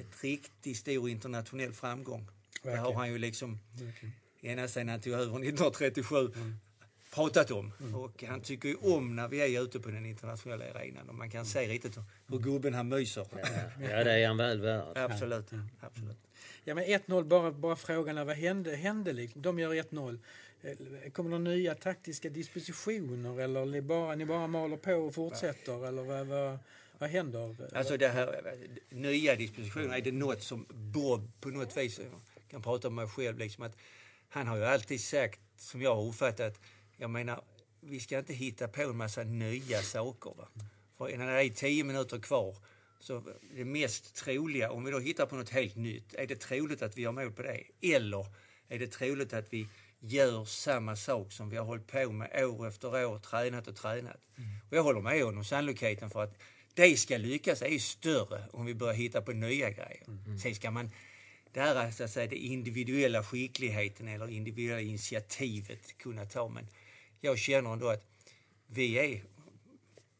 ett 0.00 0.24
riktigt 0.24 0.76
stor 0.76 1.10
internationell 1.10 1.72
framgång. 1.72 2.28
Det 2.62 2.68
har 2.68 2.76
Verkligen. 2.76 2.96
han 2.98 3.12
ju 3.12 3.18
liksom 3.18 3.58
Verkligen. 3.72 4.14
ända 4.42 4.68
sedan 4.68 4.88
han 4.88 5.00
tog 5.00 5.12
över 5.12 5.24
1937 5.48 6.32
pratat 7.18 7.50
om. 7.50 7.72
Och 7.94 8.24
han 8.28 8.40
tycker 8.40 8.68
ju 8.68 8.74
om 8.74 9.16
när 9.16 9.28
vi 9.28 9.56
är 9.56 9.62
ute 9.62 9.80
på 9.80 9.90
den 9.90 10.06
internationella 10.06 10.64
arenan 10.74 11.08
och 11.08 11.14
man 11.14 11.30
kan 11.30 11.46
se 11.46 11.68
riktigt 11.68 11.98
hur 12.26 12.38
gubben 12.38 12.74
han 12.74 12.88
myser. 12.88 13.26
ja, 13.80 14.04
det 14.04 14.12
är 14.12 14.26
han 14.26 14.36
väl 14.36 14.60
värd. 14.60 14.98
Absolut. 14.98 15.50
Absolut. 15.80 16.18
Ja, 16.64 16.74
men 16.74 16.84
1-0, 16.84 17.24
bara, 17.24 17.50
bara 17.50 17.76
frågan 17.76 18.18
är 18.18 18.24
vad 18.24 18.36
hände? 18.36 18.76
hände 18.76 19.12
liksom? 19.12 19.42
De 19.42 19.58
gör 19.58 19.74
1-0. 19.74 20.18
Eh, 20.62 21.10
Kommer 21.12 21.30
det 21.30 21.38
nya 21.38 21.74
taktiska 21.74 22.28
dispositioner 22.28 23.40
eller 23.40 23.66
ni 23.66 23.80
bara, 23.82 24.14
ni 24.14 24.24
bara 24.24 24.46
maler 24.46 24.76
på 24.76 24.94
och 24.94 25.14
fortsätter? 25.14 25.86
Eller 25.88 26.02
vad, 26.02 26.26
vad, 26.26 26.58
vad 26.98 27.10
händer? 27.10 27.56
Alltså 27.74 27.96
det 27.96 28.08
här 28.08 28.54
nya 28.88 29.36
dispositioner, 29.36 29.96
är 29.96 30.00
det 30.00 30.12
något 30.12 30.42
som 30.42 30.66
Bob 30.68 31.30
på 31.40 31.48
något 31.48 31.76
vis, 31.76 32.00
kan 32.50 32.62
prata 32.62 32.88
om 32.88 32.94
mig 32.94 33.08
själv, 33.08 33.38
liksom 33.38 33.64
att 33.64 33.76
han 34.28 34.46
har 34.46 34.56
ju 34.56 34.64
alltid 34.64 35.00
sagt, 35.00 35.40
som 35.56 35.82
jag 35.82 35.94
har 35.94 36.06
uppfattat, 36.06 36.60
jag 36.98 37.10
menar, 37.10 37.42
vi 37.80 38.00
ska 38.00 38.18
inte 38.18 38.34
hitta 38.34 38.68
på 38.68 38.82
en 38.82 38.96
massa 38.96 39.24
nya 39.24 39.82
saker. 39.82 40.34
Va? 40.36 40.48
För 40.98 41.16
när 41.16 41.26
det 41.36 41.44
är 41.44 41.48
tio 41.48 41.84
minuter 41.84 42.18
kvar, 42.18 42.56
så 43.00 43.22
det 43.56 43.64
mest 43.64 44.14
troliga, 44.14 44.70
om 44.70 44.84
vi 44.84 44.90
då 44.90 44.98
hittar 44.98 45.26
på 45.26 45.36
något 45.36 45.50
helt 45.50 45.76
nytt, 45.76 46.14
är 46.14 46.26
det 46.26 46.40
troligt 46.40 46.82
att 46.82 46.96
vi 46.96 47.02
gör 47.02 47.12
mål 47.12 47.32
på 47.32 47.42
det? 47.42 47.62
Eller 47.82 48.26
är 48.68 48.78
det 48.78 48.86
troligt 48.86 49.32
att 49.32 49.52
vi 49.52 49.68
gör 50.00 50.44
samma 50.44 50.96
sak 50.96 51.32
som 51.32 51.50
vi 51.50 51.56
har 51.56 51.64
hållit 51.64 51.86
på 51.86 52.12
med 52.12 52.44
år 52.44 52.68
efter 52.68 53.06
år, 53.06 53.18
tränat 53.18 53.68
och 53.68 53.76
tränat? 53.76 54.20
Och 54.70 54.76
jag 54.76 54.82
håller 54.82 55.00
med 55.00 55.24
honom, 55.24 55.44
sannolikheten 55.44 56.10
för 56.10 56.22
att 56.22 56.38
det 56.74 56.96
ska 56.96 57.16
lyckas 57.16 57.62
är 57.62 57.68
ju 57.68 57.78
större 57.78 58.44
om 58.52 58.66
vi 58.66 58.74
börjar 58.74 58.94
hitta 58.94 59.22
på 59.22 59.32
nya 59.32 59.70
grejer. 59.70 60.04
Sen 60.42 60.54
ska 60.54 60.70
man, 60.70 60.90
det 61.52 61.60
här 61.60 61.90
så 61.90 62.04
att 62.04 62.10
säga, 62.10 62.26
det 62.26 62.36
individuella 62.36 63.24
skickligheten 63.24 64.08
eller 64.08 64.30
individuella 64.30 64.80
initiativet 64.80 65.98
kunna 65.98 66.24
ta. 66.24 66.48
Men 66.48 66.66
jag 67.20 67.38
känner 67.38 67.72
ändå 67.72 67.88
att 67.88 68.04
vi 68.66 68.98
är 68.98 69.22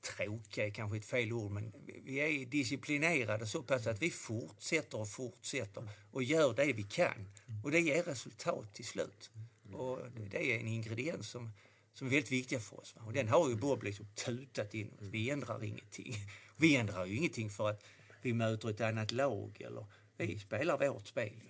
tråkiga 0.00 0.66
är 0.66 0.70
kanske 0.70 0.96
ett 0.96 1.04
fel 1.04 1.32
ord, 1.32 1.50
men 1.50 1.72
vi 2.04 2.16
är 2.16 2.46
disciplinerade 2.46 3.46
så 3.46 3.62
pass 3.62 3.86
att 3.86 4.02
vi 4.02 4.10
fortsätter 4.10 5.00
och 5.00 5.08
fortsätter 5.08 5.88
och 6.10 6.22
gör 6.22 6.54
det 6.54 6.72
vi 6.72 6.82
kan. 6.82 7.28
Och 7.64 7.70
det 7.70 7.80
ger 7.80 8.02
resultat 8.02 8.74
till 8.74 8.84
slut. 8.84 9.30
Och 9.72 9.98
det 10.30 10.52
är 10.52 10.60
en 10.60 10.66
ingrediens 10.66 11.28
som, 11.28 11.50
som 11.94 12.06
är 12.06 12.10
väldigt 12.10 12.32
viktig 12.32 12.62
för 12.62 12.80
oss. 12.80 12.94
Och 12.98 13.12
den 13.12 13.28
har 13.28 13.48
ju 13.48 13.56
Bob 13.56 13.82
liksom 13.82 14.06
tutat 14.14 14.74
in. 14.74 14.90
Vi 15.00 15.30
ändrar 15.30 15.64
ingenting. 15.64 16.14
Vi 16.56 16.76
ändrar 16.76 17.06
ju 17.06 17.16
ingenting 17.16 17.50
för 17.50 17.70
att 17.70 17.84
vi 18.22 18.32
möter 18.32 18.70
ett 18.70 18.80
annat 18.80 19.12
lag. 19.12 19.60
Eller, 19.60 19.86
vi 20.16 20.38
spelar 20.38 20.88
vårt 20.88 21.06
spel. 21.06 21.42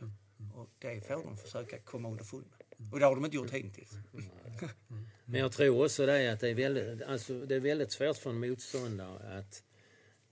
Och 0.55 0.71
det 0.79 1.07
får 1.07 1.25
de 1.25 1.37
försöka 1.37 1.79
komma 1.79 2.09
underfund 2.09 2.45
med. 2.51 2.93
Och 2.93 2.99
det 2.99 3.05
har 3.05 3.15
de 3.15 3.25
inte 3.25 3.37
gjort 3.37 3.51
hittills. 3.51 3.91
Men 5.31 5.41
jag 5.41 5.53
tror 5.53 5.85
också 5.85 6.07
det 6.07 6.33
att 6.33 6.41
det 6.41 6.49
är 6.49 6.55
väldigt, 6.55 7.03
alltså 7.03 7.47
det 7.47 7.55
är 7.55 7.61
väldigt 7.61 7.93
svårt 7.93 8.17
för 8.17 8.31
en 8.31 8.41
motståndare 8.41 9.39
att 9.39 9.63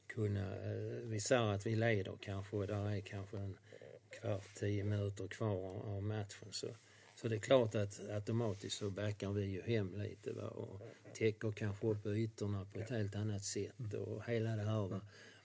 kunna... 0.06 0.54
Eh, 0.54 1.00
vi 1.04 1.20
säger 1.20 1.46
att 1.46 1.66
vi 1.66 1.76
leder 1.76 2.16
kanske 2.20 2.56
och 2.56 2.66
där 2.66 2.90
är 2.90 3.00
kanske 3.00 3.38
en 3.38 3.59
kvart, 4.11 4.54
tio 4.54 4.85
minuter 4.85 5.28
kvar 5.28 5.82
av 5.96 6.02
matchen. 6.02 6.48
Så, 6.50 6.66
så 7.14 7.28
det 7.28 7.37
är 7.37 7.40
klart 7.40 7.74
att 7.74 8.00
automatiskt 8.11 8.78
så 8.78 8.90
backar 8.90 9.32
vi 9.32 9.44
ju 9.44 9.62
hem 9.62 10.02
lite 10.02 10.32
va, 10.32 10.48
och 10.48 10.80
täcker 11.14 11.52
kanske 11.52 11.87
upp 11.87 12.06
ytorna 12.06 12.66
på 12.72 12.80
ett 12.80 12.90
helt 12.90 13.14
annat 13.14 13.44
sätt 13.44 13.94
och 13.94 14.24
hela 14.26 14.56
det 14.56 14.62
här. 14.62 14.88
Va. 14.88 15.00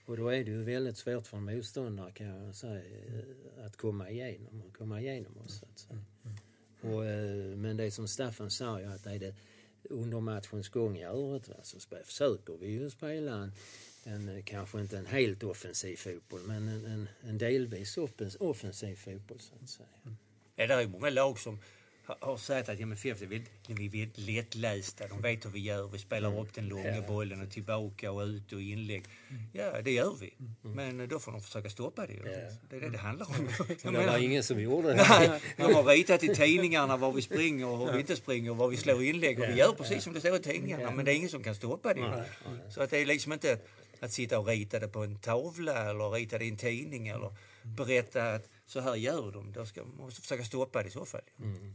Och 0.06 0.16
då 0.16 0.28
är 0.28 0.44
det 0.44 0.50
ju 0.50 0.62
väldigt 0.62 0.96
svårt 0.96 1.26
för 1.26 1.36
en 1.36 1.44
motståndare 1.44 2.12
kan 2.12 2.26
jag 2.26 2.54
säga 2.54 2.84
eh, 2.84 3.66
att 3.66 3.76
komma 3.76 4.10
igenom 4.10 4.62
och 4.62 4.76
komma 4.76 5.00
igenom 5.00 5.38
oss. 5.38 5.58
Så 5.58 5.66
att 5.66 5.78
säga. 5.78 5.92
Mm, 5.92 6.04
mm, 6.24 6.36
mm. 6.36 6.51
Och, 6.82 7.06
eh, 7.06 7.56
men 7.56 7.76
det 7.76 7.90
som 7.90 8.08
Staffan 8.08 8.50
sa 8.50 8.80
ju 8.80 8.86
att 8.86 9.06
är 9.06 9.18
det 9.18 9.34
under 9.82 10.20
matchens 10.20 10.68
gång 10.68 10.98
i 10.98 11.04
övrigt 11.04 11.48
va, 11.48 11.54
så 11.62 11.78
försöker 12.04 12.56
vi 12.60 12.66
ju 12.66 12.90
spela 12.90 13.50
en, 14.04 14.28
en, 14.28 14.42
kanske 14.42 14.80
inte 14.80 14.98
en 14.98 15.06
helt 15.06 15.42
offensiv 15.42 15.96
fotboll 15.96 16.40
men 16.46 16.68
en, 16.68 16.84
en, 16.84 17.08
en 17.22 17.38
delvis 17.38 17.98
offensiv 18.38 18.96
fotboll 18.96 19.40
så 19.40 19.54
att 19.62 19.70
säga. 19.70 19.88
Mm. 20.04 20.16
Ja, 20.56 20.66
det 20.66 20.74
är 20.74 20.80
ju 20.80 20.88
många 20.88 21.10
lag 21.10 21.38
som 21.38 21.58
har- 22.06 22.36
sagt 22.36 22.68
att 22.68 22.80
MFF 22.80 23.22
är 23.22 23.26
väldigt, 23.26 23.50
vi 23.68 24.02
är 24.02 24.08
lättlästa. 24.14 25.08
De 25.08 25.22
vet 25.22 25.44
hur 25.46 25.50
vi 25.50 25.60
gör. 25.60 25.88
Vi 25.88 25.98
spelar 25.98 26.40
upp 26.40 26.54
den 26.54 26.68
långa 26.68 27.00
bollen 27.08 27.42
och 27.42 27.50
tillbaka 27.50 28.12
och 28.12 28.22
ut 28.22 28.52
och 28.52 28.60
inlägg. 28.62 29.04
Ja, 29.52 29.82
det 29.82 29.90
gör 29.92 30.14
vi. 30.20 30.34
Men 30.62 31.08
då 31.08 31.18
får 31.18 31.32
de 31.32 31.40
försöka 31.40 31.70
stoppa 31.70 32.06
det. 32.06 32.12
Det 32.70 32.76
är 32.76 32.80
det 32.80 32.88
det 32.90 32.98
handlar 32.98 33.26
om. 33.26 33.48
Det 33.82 33.84
menar- 33.90 34.06
var 34.06 34.18
ingen 34.18 34.42
som 34.42 34.60
gjorde 34.60 34.88
det. 34.88 34.94
Nej, 35.18 35.40
de 35.56 35.74
har 35.74 35.84
ritat 35.84 36.24
i 36.24 36.34
tidningarna 36.34 36.96
var 36.96 37.12
vi 37.12 37.22
springer 37.22 37.66
och 37.66 37.78
hur 37.86 37.92
vi 37.92 38.00
inte 38.00 38.16
springer 38.16 38.50
och 38.50 38.56
var 38.56 38.68
vi 38.68 38.76
slår 38.76 39.02
inlägg. 39.04 39.38
Och 39.40 39.48
vi 39.48 39.54
gör 39.54 39.72
precis 39.72 40.04
som 40.04 40.12
det 40.12 40.20
står 40.20 40.36
i 40.36 40.42
tidningarna, 40.42 40.90
men 40.90 41.04
det 41.04 41.12
är 41.12 41.16
ingen 41.16 41.28
som 41.28 41.42
kan 41.42 41.54
stoppa 41.54 41.94
det. 41.94 42.24
Så 42.70 42.82
att 42.82 42.90
det 42.90 42.98
är 42.98 43.06
liksom 43.06 43.32
inte 43.32 43.58
att 44.00 44.12
sitta 44.12 44.38
och 44.38 44.46
rita 44.46 44.78
det 44.78 44.88
på 44.88 45.04
en 45.04 45.18
tavla 45.18 45.90
eller 45.90 46.10
rita 46.10 46.38
det 46.38 46.44
i 46.44 46.48
en 46.48 46.56
tidning 46.56 47.08
eller 47.08 47.32
berätta 47.64 48.32
att 48.34 48.48
så 48.66 48.80
här 48.80 48.94
gör 48.94 49.32
de. 49.32 49.52
Då 49.52 49.66
ska 49.66 49.84
man 49.84 49.96
måste 49.96 50.20
försöka 50.20 50.44
stoppa 50.44 50.82
det 50.82 50.88
i 50.88 50.92
så 50.92 51.04
fall. 51.04 51.20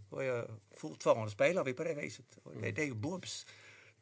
Och 0.09 0.23
jag, 0.23 0.47
fortfarande 0.77 1.31
spelar 1.31 1.63
vi 1.63 1.73
på 1.73 1.83
det 1.83 1.93
viset. 1.93 2.37
Och 2.43 2.53
det, 2.61 2.71
det 2.71 2.81
är 2.81 2.85
ju 2.85 2.93
Bobs 2.93 3.45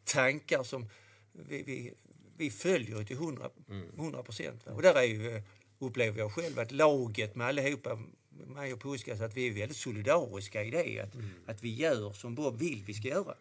tankar 0.04 0.64
som 0.64 0.90
vi, 1.32 1.64
vi, 1.64 1.94
vi 2.38 2.50
följer 2.52 3.04
till 3.04 3.16
100 3.16 3.50
100 3.98 4.24
procent. 4.24 4.68
Och 4.68 4.82
där 4.82 4.96
är 4.96 5.04
ju, 5.04 5.42
upplever 5.80 6.20
jag 6.20 6.32
själv 6.32 6.60
att 6.60 6.72
laget 6.72 7.36
med 7.36 7.48
allihopa, 7.48 8.00
mig 8.30 8.74
och 8.74 8.82
Puskas, 8.82 9.22
att 9.22 9.38
vi 9.38 9.48
är 9.48 9.54
väldigt 9.54 9.78
solidariska 9.78 10.64
i 10.64 10.72
det. 10.72 11.00
Att, 11.00 11.16
att 11.46 11.64
vi 11.64 11.76
gör 11.76 12.14
som 12.14 12.36
Bob 12.36 12.60
vill 12.60 12.84
vi 12.86 12.94
ska 12.94 13.08
göra. 13.08 13.36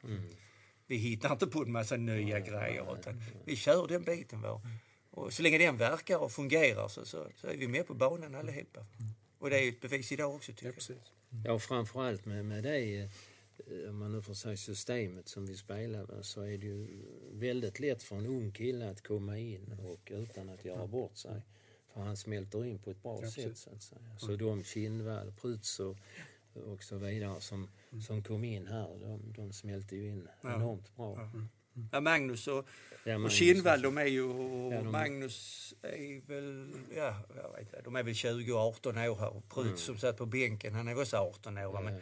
Vi 0.87 0.97
hittar 0.97 1.33
inte 1.33 1.47
på 1.47 1.63
en 1.63 1.73
massa 1.73 1.97
nya 1.97 2.41
grejer 2.41 2.97
utan 2.99 3.23
vi 3.45 3.57
kör 3.57 3.89
den 3.89 4.03
biten. 4.03 4.41
Var. 4.41 4.61
Och 5.17 5.33
så 5.33 5.43
länge 5.43 5.59
den 5.59 5.77
verkar 5.77 6.19
och 6.19 6.33
fungerar 6.33 6.89
så, 6.89 7.05
så, 7.05 7.27
så 7.37 7.47
är 7.47 7.57
vi 7.57 7.69
med 7.69 7.87
på 7.87 7.95
banan 7.95 8.35
allihopa. 8.35 8.87
Och 9.39 9.51
det 9.51 9.59
är 9.59 9.63
ju 9.63 9.69
ett 9.69 9.81
bevis 9.81 10.13
idag 10.13 10.35
också 10.35 10.53
tycker 10.53 10.67
Ja, 10.89 10.95
jag. 10.95 11.41
Ja, 11.45 11.53
och 11.53 11.63
framförallt 11.63 12.25
med, 12.27 12.45
med 12.45 12.63
det, 12.63 13.01
eh, 13.01 13.89
om 13.89 13.99
man 13.99 14.13
nu 14.13 14.23
får 14.23 14.35
säga 14.35 14.57
systemet 14.57 15.29
som 15.29 15.47
vi 15.47 15.57
spelar 15.57 16.05
va, 16.07 16.23
så 16.23 16.41
är 16.43 16.59
det 16.59 16.67
ju 16.67 17.03
väldigt 17.33 17.81
lätt 17.81 18.03
för 18.03 18.17
en 18.17 18.27
ung 18.27 18.51
kille 18.53 18.91
att 18.91 19.03
komma 19.07 19.39
in 19.39 19.73
och 19.79 20.11
utan 20.15 20.49
att 20.49 20.65
göra 20.65 20.87
bort 20.87 21.17
sig. 21.17 21.43
För 21.93 22.01
han 22.01 22.17
smälter 22.17 22.65
in 22.65 22.79
på 22.79 22.91
ett 22.91 23.03
bra 23.03 23.19
Ja, 23.23 23.31
sätt 23.31 23.57
så 23.59 23.71
att 23.71 23.83
säga. 23.83 24.01
Så 24.19 24.37
de 24.37 24.65
Kinnvall, 24.65 25.33
Prytz 25.41 25.81
och, 25.81 25.97
och 26.55 26.83
så 26.83 26.97
vidare 26.97 27.41
som, 27.41 27.69
som 28.07 28.23
kom 28.23 28.45
in 28.45 28.67
här, 28.67 28.99
de, 29.01 29.33
de 29.37 29.53
smälte 29.53 29.97
ju 29.97 30.09
in 30.09 30.29
Ja. 30.43 30.55
enormt 30.57 30.97
bra. 30.97 31.31
Ja, 31.35 31.41
Magnus 32.01 32.49
och, 32.49 32.67
Ja, 33.07 33.15
och 33.15 33.21
Magnus 33.21 33.33
Kinnvall, 33.39 33.73
också. 33.87 33.91
de 33.91 33.99
är 33.99 34.05
ju... 34.07 34.23
Och 34.23 34.73
Ja, 34.73 34.79
de- 34.83 34.93
Magnus 34.93 35.75
är 35.83 36.27
väl... 36.29 36.71
Ja, 36.97 37.17
jag 37.37 37.51
vet 37.53 37.61
inte. 37.61 37.81
De 37.85 37.97
är 37.97 38.03
väl 38.03 38.15
20 38.15 38.53
och 38.53 38.59
18 38.61 38.99
år 38.99 39.17
här. 39.17 39.29
Och 39.37 39.49
Prytz 39.49 39.83
som 39.83 39.99
satt 39.99 40.17
på 40.17 40.27
bänken, 40.27 40.75
han 40.75 40.89
är 40.89 41.01
också 41.01 41.17
18 41.17 41.59
år. 41.59 41.83
Men 41.83 41.95
Ja. 41.95 42.01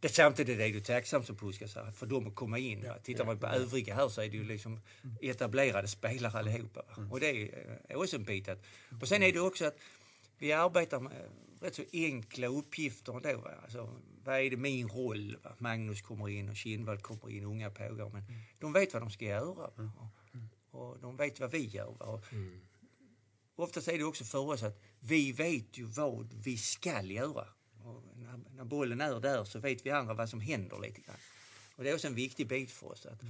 det, 0.00 0.08
samtidigt 0.08 0.54
är 0.54 0.58
det 0.58 0.68
ju 0.68 0.80
tacksamt 0.80 1.26
som 1.26 1.36
Puskas 1.36 1.74
för 1.96 2.06
dem 2.06 2.26
att 2.26 2.34
komma 2.34 2.58
in. 2.58 2.82
Va? 2.88 2.94
Tittar 3.02 3.24
man 3.24 3.38
på 3.38 3.46
övriga 3.46 3.94
här 3.94 4.08
så 4.08 4.20
är 4.20 4.28
det 4.28 4.36
ju 4.36 4.44
liksom 4.44 4.80
etablerade 5.22 5.88
spelare 5.88 6.38
allihopa. 6.38 6.82
Va? 6.96 7.08
Och 7.10 7.20
det 7.20 7.50
är 7.88 7.96
också 7.96 8.16
en 8.16 8.24
bit 8.24 8.48
att... 8.48 8.62
Och 9.00 9.08
sen 9.08 9.22
är 9.22 9.32
det 9.32 9.40
också 9.40 9.64
att 9.64 9.76
vi 10.38 10.52
arbetar 10.52 11.00
med 11.00 11.30
rätt 11.60 11.74
så 11.74 11.82
enkla 11.92 12.46
uppgifter 12.46 13.16
ändå. 13.16 13.40
Va? 13.40 13.50
Alltså, 13.62 14.00
vad 14.24 14.40
är 14.40 14.50
det 14.50 14.56
min 14.56 14.88
roll? 14.88 15.36
Va? 15.42 15.56
Magnus 15.58 16.02
kommer 16.02 16.28
in 16.28 16.48
och 16.48 16.56
Kinnvall 16.56 16.98
kommer 16.98 17.30
in, 17.30 17.44
unga 17.44 17.70
pågar. 17.70 18.08
Men 18.08 18.22
de 18.58 18.72
vet 18.72 18.92
vad 18.92 19.02
de 19.02 19.10
ska 19.10 19.24
göra. 19.24 19.70
Va? 19.76 19.92
Och, 20.70 20.80
och 20.80 21.00
de 21.00 21.16
vet 21.16 21.40
vad 21.40 21.50
vi 21.50 21.66
gör. 21.66 21.96
Va? 21.98 22.06
Och, 22.06 22.24
Oftast 23.58 23.88
är 23.88 23.98
det 23.98 24.04
också 24.04 24.24
för 24.24 24.38
oss 24.38 24.62
att 24.62 24.82
vi 25.00 25.32
vet 25.32 25.78
ju 25.78 25.84
vad 25.84 26.32
vi 26.32 26.56
ska 26.56 27.02
göra. 27.02 27.48
Och 27.84 28.02
när, 28.16 28.40
när 28.56 28.64
bollen 28.64 29.00
är 29.00 29.20
där 29.20 29.44
så 29.44 29.58
vet 29.58 29.86
vi 29.86 29.90
andra 29.90 30.14
vad 30.14 30.28
som 30.28 30.40
händer 30.40 30.78
lite 30.78 31.00
grann. 31.00 31.16
Och 31.76 31.84
det 31.84 31.90
är 31.90 31.94
också 31.94 32.06
en 32.06 32.14
viktig 32.14 32.48
bit 32.48 32.70
för 32.70 32.86
oss 32.92 33.06
att 33.06 33.20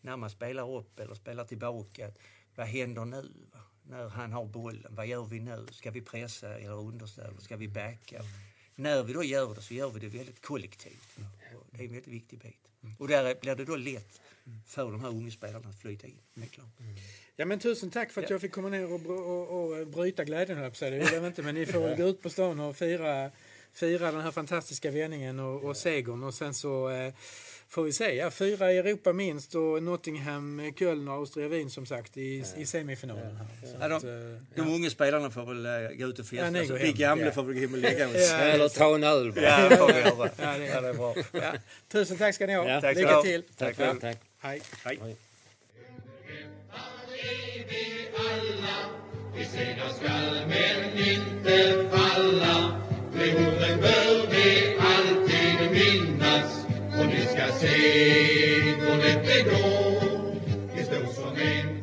när 0.00 0.16
man 0.16 0.30
spelar 0.30 0.70
upp 0.70 1.00
eller 1.00 1.14
spelar 1.14 1.44
tillbaka, 1.44 2.06
att 2.06 2.18
vad 2.54 2.66
händer 2.66 3.04
nu? 3.04 3.32
Va? 3.52 3.60
När 3.88 4.08
han 4.08 4.32
har 4.32 4.44
bollen, 4.44 4.94
vad 4.94 5.06
gör 5.06 5.24
vi 5.24 5.40
nu? 5.40 5.66
Ska 5.70 5.90
vi 5.90 6.00
pressa 6.00 6.54
eller 6.58 6.78
underställa? 6.78 7.40
Ska 7.40 7.56
vi 7.56 7.68
backa? 7.68 8.22
När 8.74 9.02
vi 9.02 9.12
då 9.12 9.24
gör 9.24 9.54
det 9.54 9.62
så 9.62 9.74
gör 9.74 9.90
vi 9.90 10.00
det 10.00 10.08
väldigt 10.18 10.42
kollektivt. 10.42 11.16
Och 11.54 11.66
det 11.70 11.78
är 11.78 11.86
en 11.86 11.92
väldigt 11.92 12.08
viktig 12.12 12.38
bit. 12.38 12.56
Och 12.98 13.08
där 13.08 13.34
blir 13.40 13.54
det 13.54 13.64
då 13.64 13.76
lätt 13.76 14.20
för 14.66 14.84
de 14.92 15.00
här 15.00 15.08
unga 15.08 15.30
spelarna 15.30 15.68
att 15.68 15.80
flyta 15.80 16.06
in. 16.06 16.18
Klart. 16.50 16.66
Ja, 17.36 17.44
men 17.44 17.58
tusen 17.58 17.90
tack 17.90 18.12
för 18.12 18.22
att 18.22 18.30
Ja. 18.30 18.34
jag 18.34 18.40
fick 18.40 18.52
komma 18.52 18.68
ner 18.68 18.92
och, 18.92 19.06
och, 19.06 19.80
och 19.80 19.86
bryta 19.86 20.24
glädjen, 20.24 20.58
höll 20.58 20.64
jag 20.64 20.78
på. 20.78 20.84
Det 20.84 20.90
vill 20.90 21.08
jag 21.12 21.26
inte, 21.26 21.42
men 21.42 21.54
ni 21.54 21.66
får 21.66 21.96
gå 21.96 22.02
ut 22.08 22.22
på 22.22 22.30
stan 22.30 22.60
och 22.60 22.76
fira, 22.76 23.30
fira 23.76 24.12
den 24.12 24.20
här 24.20 24.30
fantastiska 24.30 24.90
vändningen 24.90 25.40
och, 25.40 25.64
och 25.64 25.76
segern. 25.76 26.22
Och 26.24 26.34
sen 26.34 26.54
så 26.54 26.90
eh, 26.90 27.12
får 27.68 27.82
vi 27.84 27.92
se. 27.92 28.14
Ja, 28.16 28.30
fyra 28.30 28.72
i 28.72 28.78
Europa 28.78 29.12
minst 29.12 29.54
och 29.54 29.82
Nottingham, 29.82 30.72
Köln 30.78 31.08
och 31.08 31.14
Austria 31.14 31.48
Wien 31.48 31.70
som 31.70 31.86
sagt 31.86 32.16
i, 32.16 32.44
i 32.56 32.66
semifinalen. 32.66 33.36
Här. 33.36 33.46
Så 33.62 33.76
Ja, 33.80 33.88
de- 33.88 34.34
eh, 34.34 34.42
De 34.64 34.74
unga 34.74 34.90
spelarna 34.90 35.30
får 35.30 35.44
väl 35.46 35.66
uh, 35.66 35.98
gå 35.98 36.06
ut 36.06 36.18
och 36.18 36.24
Ja, 36.24 36.28
festa. 36.42 36.50
ni 36.50 36.66
så 36.66 36.74
vi 36.74 36.92
gamla 36.92 37.24
Ja. 37.24 37.32
får 37.32 37.42
väl 37.42 37.54
gå 37.54 37.60
hem 37.60 37.72
och 37.72 37.78
lägga 37.78 38.08
oss. 38.08 38.14
Ja. 38.30 38.36
Eller 38.38 38.68
ta 38.68 38.94
en 38.94 39.04
öl 39.04 39.32
bara. 39.32 39.44
Ja, 39.44 39.68
det 39.68 39.76
får 39.76 39.86
vi 39.92 40.00
göra. 40.00 40.30
Ja, 40.38 40.58
det- 40.58 40.66
Ja, 40.66 40.80
det 40.80 40.88
är 40.88 40.94
bra. 40.94 41.14
ja. 41.32 41.52
Tusen 41.88 42.16
tack 42.18 42.34
ska 42.34 42.46
ni 42.46 42.54
ha. 42.54 42.68
Ja, 42.68 42.80
tack 42.80 42.96
Lycka 42.96 43.22
till. 43.22 43.42
Tack 43.56 43.76
Tack, 43.76 44.00
tack. 44.00 44.16
Hej. 44.38 44.60
Hej. 44.84 44.98
Alla 48.14 48.76
Vi 49.36 49.44
segrar 49.44 49.88
skall 49.88 50.46
men 50.48 50.98
inte 50.98 51.88
falla 51.90 52.80
de 53.18 53.32
orden 53.32 53.80
bör 53.80 54.26
vi 54.30 54.76
alltid 54.78 55.70
minnas. 55.72 56.66
Och 57.00 57.06
ni 57.06 57.20
ska 57.20 57.52
se 57.52 57.76
hur 58.80 58.96
lätt 58.96 59.26
det 59.26 59.42
går 59.42 59.96
det 60.76 60.84
står 60.84 61.12
som 61.12 61.36
en 61.36 61.75